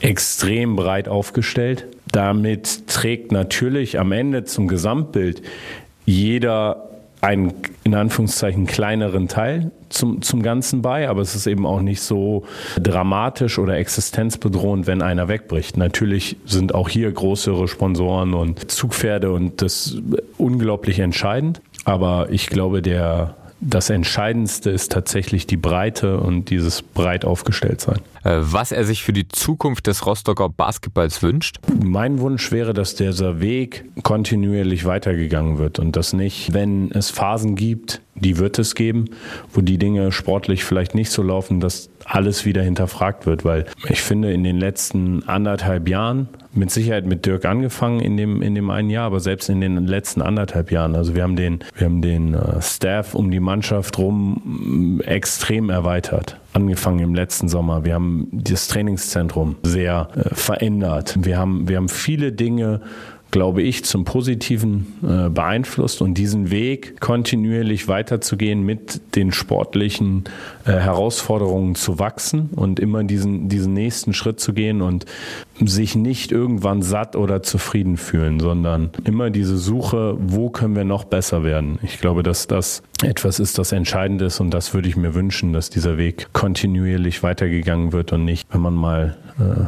[0.00, 1.86] extrem breit aufgestellt.
[2.10, 5.42] Damit trägt natürlich am Ende zum Gesamtbild
[6.06, 6.87] jeder
[7.20, 7.54] einen
[7.84, 12.44] in Anführungszeichen kleineren Teil zum, zum Ganzen bei, aber es ist eben auch nicht so
[12.80, 15.76] dramatisch oder existenzbedrohend, wenn einer wegbricht.
[15.76, 19.96] Natürlich sind auch hier größere Sponsoren und Zugpferde und das
[20.36, 27.24] unglaublich entscheidend, aber ich glaube, der das Entscheidendste ist tatsächlich die Breite und dieses breit
[27.24, 28.00] aufgestellt sein.
[28.24, 31.58] Äh, was er sich für die Zukunft des Rostocker Basketballs wünscht?
[31.82, 37.56] Mein Wunsch wäre, dass dieser Weg kontinuierlich weitergegangen wird und dass nicht, wenn es Phasen
[37.56, 39.06] gibt, die wird es geben,
[39.52, 44.00] wo die Dinge sportlich vielleicht nicht so laufen, dass alles wieder hinterfragt wird, weil ich
[44.00, 48.70] finde, in den letzten anderthalb Jahren, mit Sicherheit mit Dirk angefangen in dem, in dem
[48.70, 52.02] einen Jahr, aber selbst in den letzten anderthalb Jahren, also wir haben den, wir haben
[52.02, 57.84] den äh, Staff um die Mannschaft rum extrem erweitert angefangen im letzten Sommer.
[57.84, 61.16] Wir haben das Trainingszentrum sehr äh, verändert.
[61.20, 62.80] Wir haben, wir haben viele Dinge
[63.30, 70.24] glaube ich, zum Positiven äh, beeinflusst und diesen Weg kontinuierlich weiterzugehen, mit den sportlichen
[70.64, 75.04] äh, Herausforderungen zu wachsen und immer diesen, diesen nächsten Schritt zu gehen und
[75.60, 81.04] sich nicht irgendwann satt oder zufrieden fühlen, sondern immer diese Suche, wo können wir noch
[81.04, 81.78] besser werden.
[81.82, 85.52] Ich glaube, dass das etwas ist, das entscheidend ist und das würde ich mir wünschen,
[85.52, 89.66] dass dieser Weg kontinuierlich weitergegangen wird und nicht, wenn man mal äh,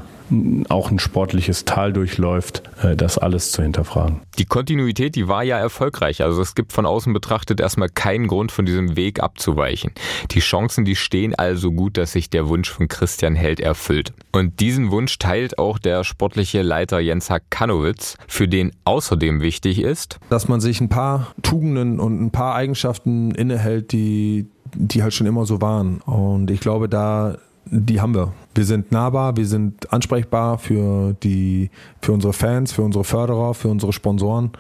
[0.69, 4.21] auch ein sportliches Tal durchläuft, äh, das alles zu hinterfragen.
[4.39, 6.23] Die Kontinuität, die war ja erfolgreich.
[6.23, 9.93] Also es gibt von außen betrachtet erstmal keinen Grund von diesem Weg abzuweichen.
[10.31, 14.13] Die Chancen, die stehen also gut, dass sich der Wunsch von Christian Held erfüllt.
[14.33, 20.19] Und diesen Wunsch teilt auch der sportliche Leiter Jens Hakanowitz, für den außerdem wichtig ist,
[20.29, 25.27] dass man sich ein paar Tugenden und ein paar Eigenschaften innehält, die die halt schon
[25.27, 26.01] immer so waren.
[26.03, 28.33] Und ich glaube, da die haben wir.
[28.55, 31.71] Wir sind nahbar, wir sind ansprechbar für die,
[32.03, 34.51] für unsere Fans, für unsere Förderer, für unsere Sponsoren,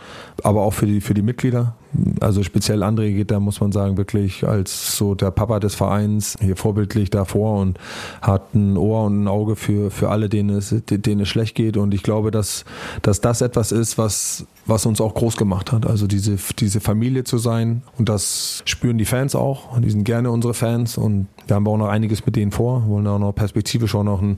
[0.44, 1.74] aber auch für die, für die Mitglieder.
[2.20, 6.36] Also speziell André geht da, muss man sagen, wirklich als so der Papa des Vereins
[6.40, 7.78] hier vorbildlich davor und
[8.22, 11.76] hat ein Ohr und ein Auge für, für alle, denen es, denen es schlecht geht.
[11.76, 12.64] Und ich glaube, dass,
[13.02, 15.84] dass das etwas ist, was, was uns auch groß gemacht hat.
[15.84, 17.82] Also diese, diese Familie zu sein.
[17.98, 19.76] Und das spüren die Fans auch.
[19.76, 20.96] Und die sind gerne unsere Fans.
[20.96, 22.84] Und wir haben auch noch einiges mit denen vor.
[22.84, 24.36] Wir wollen auch noch perspektivisch auch noch eine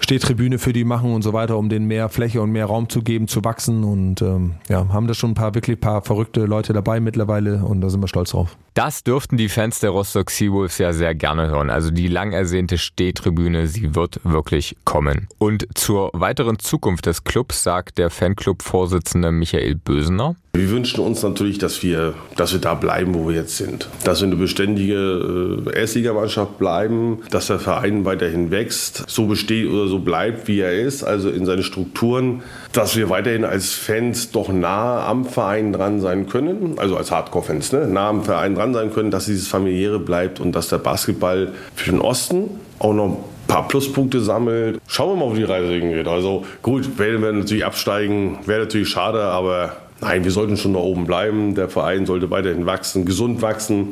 [0.00, 3.02] Stehtribüne für die machen und so weiter, um denen mehr Fläche und mehr Raum zu
[3.02, 3.84] geben, zu wachsen.
[3.84, 7.80] Und ähm, ja, haben da schon ein paar wirklich paar verrückte Leute dabei mittlerweile und
[7.80, 8.56] da sind wir stolz drauf.
[8.74, 11.70] Das dürften die Fans der Rostock Seawolves ja sehr gerne hören.
[11.70, 15.28] Also die lang ersehnte Stehtribüne, sie wird wirklich kommen.
[15.38, 20.36] Und zur weiteren Zukunft des Clubs sagt der Fanclub-Vorsitzende Michael Bösener.
[20.52, 23.88] Wir wünschen uns natürlich, dass wir, dass wir da bleiben, wo wir jetzt sind.
[24.02, 29.86] Dass wir eine beständige äh, Erstligamannschaft bleiben, dass der Verein weiterhin wächst, so besteht oder
[29.86, 32.42] so bleibt, wie er ist, also in seinen Strukturen,
[32.72, 37.70] dass wir weiterhin als Fans doch nah am Verein dran sein können, also als Hardcore-Fans,
[37.70, 41.52] ne, nah am Verein dran sein können, dass dieses familiäre bleibt und dass der Basketball
[41.76, 44.80] für den Osten auch noch paar Pluspunkte sammelt.
[44.86, 46.06] Schauen wir mal, wo die Reise hingeht.
[46.06, 50.80] Also gut, werden wir natürlich absteigen, wäre natürlich schade, aber Nein, wir sollten schon da
[50.80, 51.54] oben bleiben.
[51.54, 53.88] Der Verein sollte weiterhin wachsen, gesund wachsen.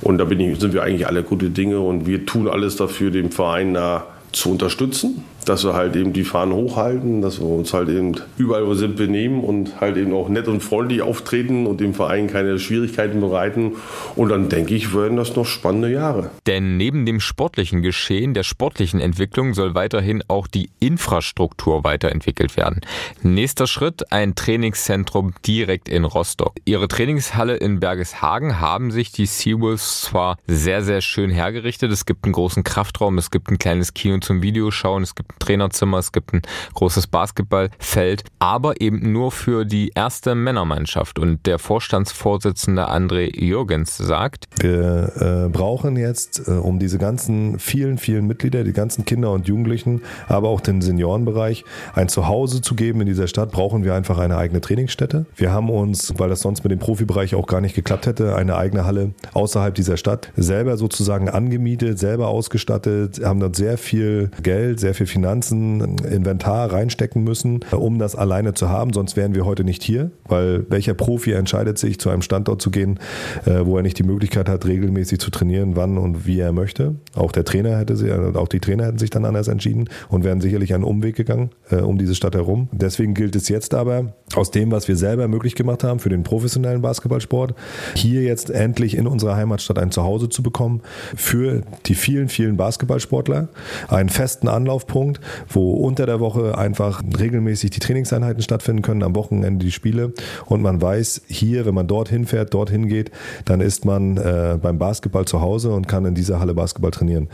[0.00, 3.30] Und da ich, sind wir eigentlich alle gute Dinge und wir tun alles dafür, den
[3.30, 7.88] Verein da zu unterstützen dass wir halt eben die Fahnen hochhalten, dass wir uns halt
[7.88, 11.80] eben überall, wo wir sind, benehmen und halt eben auch nett und freundlich auftreten und
[11.80, 13.72] dem Verein keine Schwierigkeiten bereiten.
[14.16, 16.30] Und dann denke ich, werden das noch spannende Jahre.
[16.46, 22.80] Denn neben dem sportlichen Geschehen, der sportlichen Entwicklung soll weiterhin auch die Infrastruktur weiterentwickelt werden.
[23.22, 26.54] Nächster Schritt, ein Trainingszentrum direkt in Rostock.
[26.64, 31.92] Ihre Trainingshalle in Bergeshagen haben sich die Seawolves zwar sehr, sehr schön hergerichtet.
[31.92, 35.98] Es gibt einen großen Kraftraum, es gibt ein kleines Kino zum Videoschauen, es gibt Trainerzimmer,
[35.98, 36.42] es gibt ein
[36.74, 41.18] großes Basketballfeld, aber eben nur für die erste Männermannschaft.
[41.18, 47.98] Und der Vorstandsvorsitzende André Jürgens sagt, wir äh, brauchen jetzt, äh, um diese ganzen vielen,
[47.98, 51.64] vielen Mitglieder, die ganzen Kinder und Jugendlichen, aber auch den Seniorenbereich,
[51.94, 55.26] ein Zuhause zu geben in dieser Stadt, brauchen wir einfach eine eigene Trainingsstätte.
[55.36, 58.56] Wir haben uns, weil das sonst mit dem Profibereich auch gar nicht geklappt hätte, eine
[58.56, 64.80] eigene Halle außerhalb dieser Stadt selber sozusagen angemietet, selber ausgestattet, haben dort sehr viel Geld,
[64.80, 68.92] sehr viel Finanzen Finanzen, Inventar reinstecken müssen, um das alleine zu haben.
[68.92, 72.70] Sonst wären wir heute nicht hier, weil welcher Profi entscheidet sich, zu einem Standort zu
[72.70, 72.98] gehen,
[73.46, 76.96] äh, wo er nicht die Möglichkeit hat, regelmäßig zu trainieren, wann und wie er möchte.
[77.14, 80.24] Auch der Trainer hätte sich, äh, auch die Trainer hätten sich dann anders entschieden und
[80.24, 82.68] wären sicherlich einen Umweg gegangen äh, um diese Stadt herum.
[82.72, 86.22] Deswegen gilt es jetzt aber, aus dem, was wir selber möglich gemacht haben für den
[86.22, 87.54] professionellen Basketballsport,
[87.94, 90.82] hier jetzt endlich in unserer Heimatstadt ein Zuhause zu bekommen
[91.14, 93.48] für die vielen, vielen Basketballsportler,
[93.88, 99.16] einen festen Anlaufpunkt, Punkt, wo unter der Woche einfach regelmäßig die Trainingseinheiten stattfinden können, am
[99.16, 100.12] Wochenende die Spiele
[100.46, 103.10] und man weiß, hier, wenn man dorthin fährt, dorthin geht,
[103.44, 107.28] dann ist man äh, beim Basketball zu Hause und kann in dieser Halle Basketball trainieren.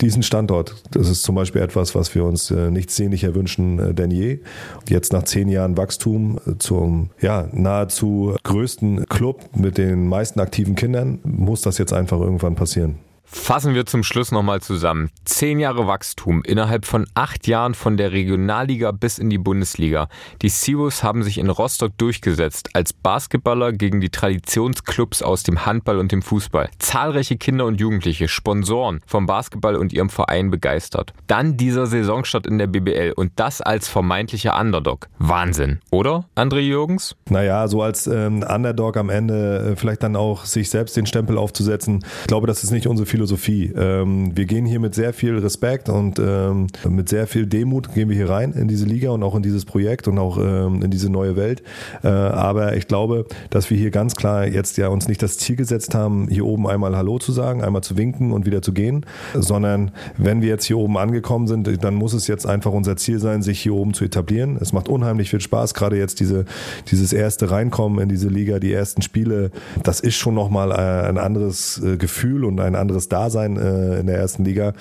[0.00, 0.76] Diesen Standort.
[0.90, 4.40] Das ist zum Beispiel etwas, was wir uns äh, nicht sehnlicher wünschen äh, denn je.
[4.88, 10.74] Jetzt nach zehn Jahren Wachstum äh, zum ja, nahezu größten Club mit den meisten aktiven
[10.74, 13.07] Kindern muss das jetzt einfach irgendwann passieren.
[13.30, 15.10] Fassen wir zum Schluss nochmal zusammen.
[15.26, 20.08] Zehn Jahre Wachstum innerhalb von acht Jahren von der Regionalliga bis in die Bundesliga.
[20.40, 25.98] Die Seawolves haben sich in Rostock durchgesetzt als Basketballer gegen die Traditionsclubs aus dem Handball
[25.98, 26.70] und dem Fußball.
[26.78, 31.12] Zahlreiche Kinder und Jugendliche, Sponsoren vom Basketball und ihrem Verein begeistert.
[31.26, 35.08] Dann dieser Saisonstart in der BBL und das als vermeintlicher Underdog.
[35.18, 37.14] Wahnsinn, oder, André Jürgens?
[37.28, 41.36] Naja, so als ähm, Underdog am Ende äh, vielleicht dann auch sich selbst den Stempel
[41.36, 42.02] aufzusetzen.
[42.22, 43.17] Ich glaube, das ist nicht unsere Philosophie.
[43.26, 48.08] Ähm, wir gehen hier mit sehr viel Respekt und ähm, mit sehr viel Demut gehen
[48.08, 50.90] wir hier rein in diese Liga und auch in dieses Projekt und auch ähm, in
[50.90, 51.62] diese neue Welt.
[52.02, 55.56] Äh, aber ich glaube, dass wir hier ganz klar jetzt ja uns nicht das Ziel
[55.56, 59.04] gesetzt haben, hier oben einmal Hallo zu sagen, einmal zu winken und wieder zu gehen,
[59.34, 63.18] sondern wenn wir jetzt hier oben angekommen sind, dann muss es jetzt einfach unser Ziel
[63.18, 64.58] sein, sich hier oben zu etablieren.
[64.60, 66.44] Es macht unheimlich viel Spaß, gerade jetzt diese,
[66.90, 69.50] dieses erste Reinkommen in diese Liga, die ersten Spiele.
[69.82, 74.06] Das ist schon nochmal äh, ein anderes äh, Gefühl und ein anderes Dasein äh, in
[74.06, 74.72] der ersten Liga.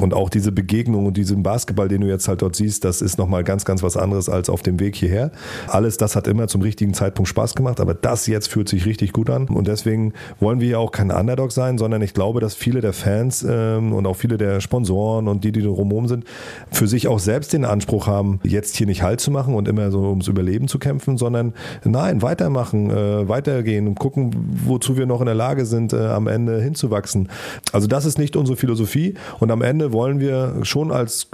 [0.00, 3.18] Und auch diese Begegnung und diesen Basketball, den du jetzt halt dort siehst, das ist
[3.18, 5.30] nochmal ganz, ganz was anderes als auf dem Weg hierher.
[5.68, 9.12] Alles das hat immer zum richtigen Zeitpunkt Spaß gemacht, aber das jetzt fühlt sich richtig
[9.12, 9.48] gut an.
[9.48, 12.92] Und deswegen wollen wir ja auch kein Underdog sein, sondern ich glaube, dass viele der
[12.92, 16.24] Fans ähm, und auch viele der Sponsoren und die, die drumherum sind,
[16.70, 19.90] für sich auch selbst den Anspruch haben, jetzt hier nicht Halt zu machen und immer
[19.90, 21.52] so ums Überleben zu kämpfen, sondern
[21.84, 24.34] nein, weitermachen, äh, weitergehen und gucken,
[24.64, 27.28] wozu wir noch in der Lage sind, äh, am Ende hinzuwachsen.
[27.76, 31.28] Also das ist nicht unsere Philosophie und am Ende wollen wir schon als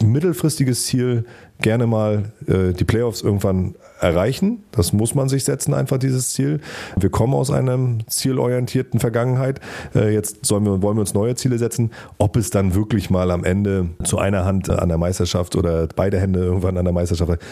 [0.00, 1.24] mittelfristiges Ziel
[1.60, 4.62] gerne mal äh, die Playoffs irgendwann erreichen.
[4.70, 6.60] Das muss man sich setzen, einfach dieses Ziel.
[6.96, 7.76] Wir kommen aus einer
[8.06, 9.58] zielorientierten Vergangenheit.
[9.92, 11.90] Äh, jetzt sollen wir, wollen wir uns neue Ziele setzen.
[12.18, 16.20] Ob es dann wirklich mal am Ende zu einer Hand an der Meisterschaft oder beide
[16.20, 17.42] Hände irgendwann an der Meisterschaft,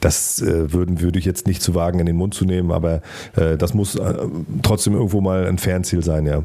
[0.00, 2.70] das äh, würden, würde ich jetzt nicht zu wagen, in den Mund zu nehmen.
[2.70, 3.02] Aber
[3.34, 4.14] äh, das muss äh,
[4.62, 6.44] trotzdem irgendwo mal ein Fernziel sein, ja.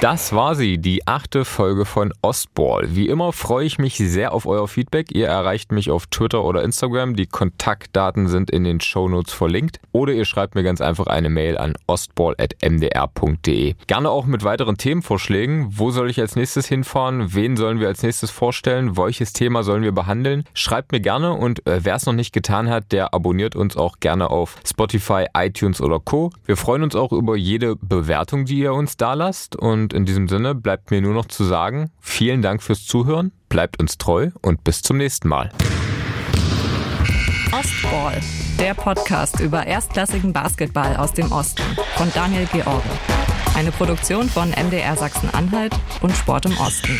[0.00, 2.96] Das war sie, die achte Folge von Ostball.
[2.96, 5.14] Wie immer freue ich mich sehr auf euer Feedback.
[5.14, 7.16] Ihr erreicht mich auf Twitter oder Instagram.
[7.16, 9.78] Die Kontaktdaten sind in den Shownotes verlinkt.
[9.92, 13.74] Oder ihr schreibt mir ganz einfach eine Mail an ostball.mdr.de.
[13.86, 15.66] Gerne auch mit weiteren Themenvorschlägen.
[15.68, 17.34] Wo soll ich als nächstes hinfahren?
[17.34, 18.96] Wen sollen wir als nächstes vorstellen?
[18.96, 20.44] Welches Thema sollen wir behandeln?
[20.54, 24.00] Schreibt mir gerne und äh, wer es noch nicht getan hat, der abonniert uns auch
[24.00, 26.30] gerne auf Spotify, iTunes oder Co.
[26.46, 30.04] Wir freuen uns auch über jede Bewertung, die ihr uns da lasst und und in
[30.04, 34.30] diesem Sinne bleibt mir nur noch zu sagen, vielen Dank fürs Zuhören, bleibt uns treu
[34.40, 35.50] und bis zum nächsten Mal.
[37.52, 38.20] Ostball,
[38.58, 41.62] der Podcast über erstklassigen Basketball aus dem Osten
[41.96, 42.88] von Daniel George.
[43.56, 46.98] Eine Produktion von MDR Sachsen-Anhalt und Sport im Osten.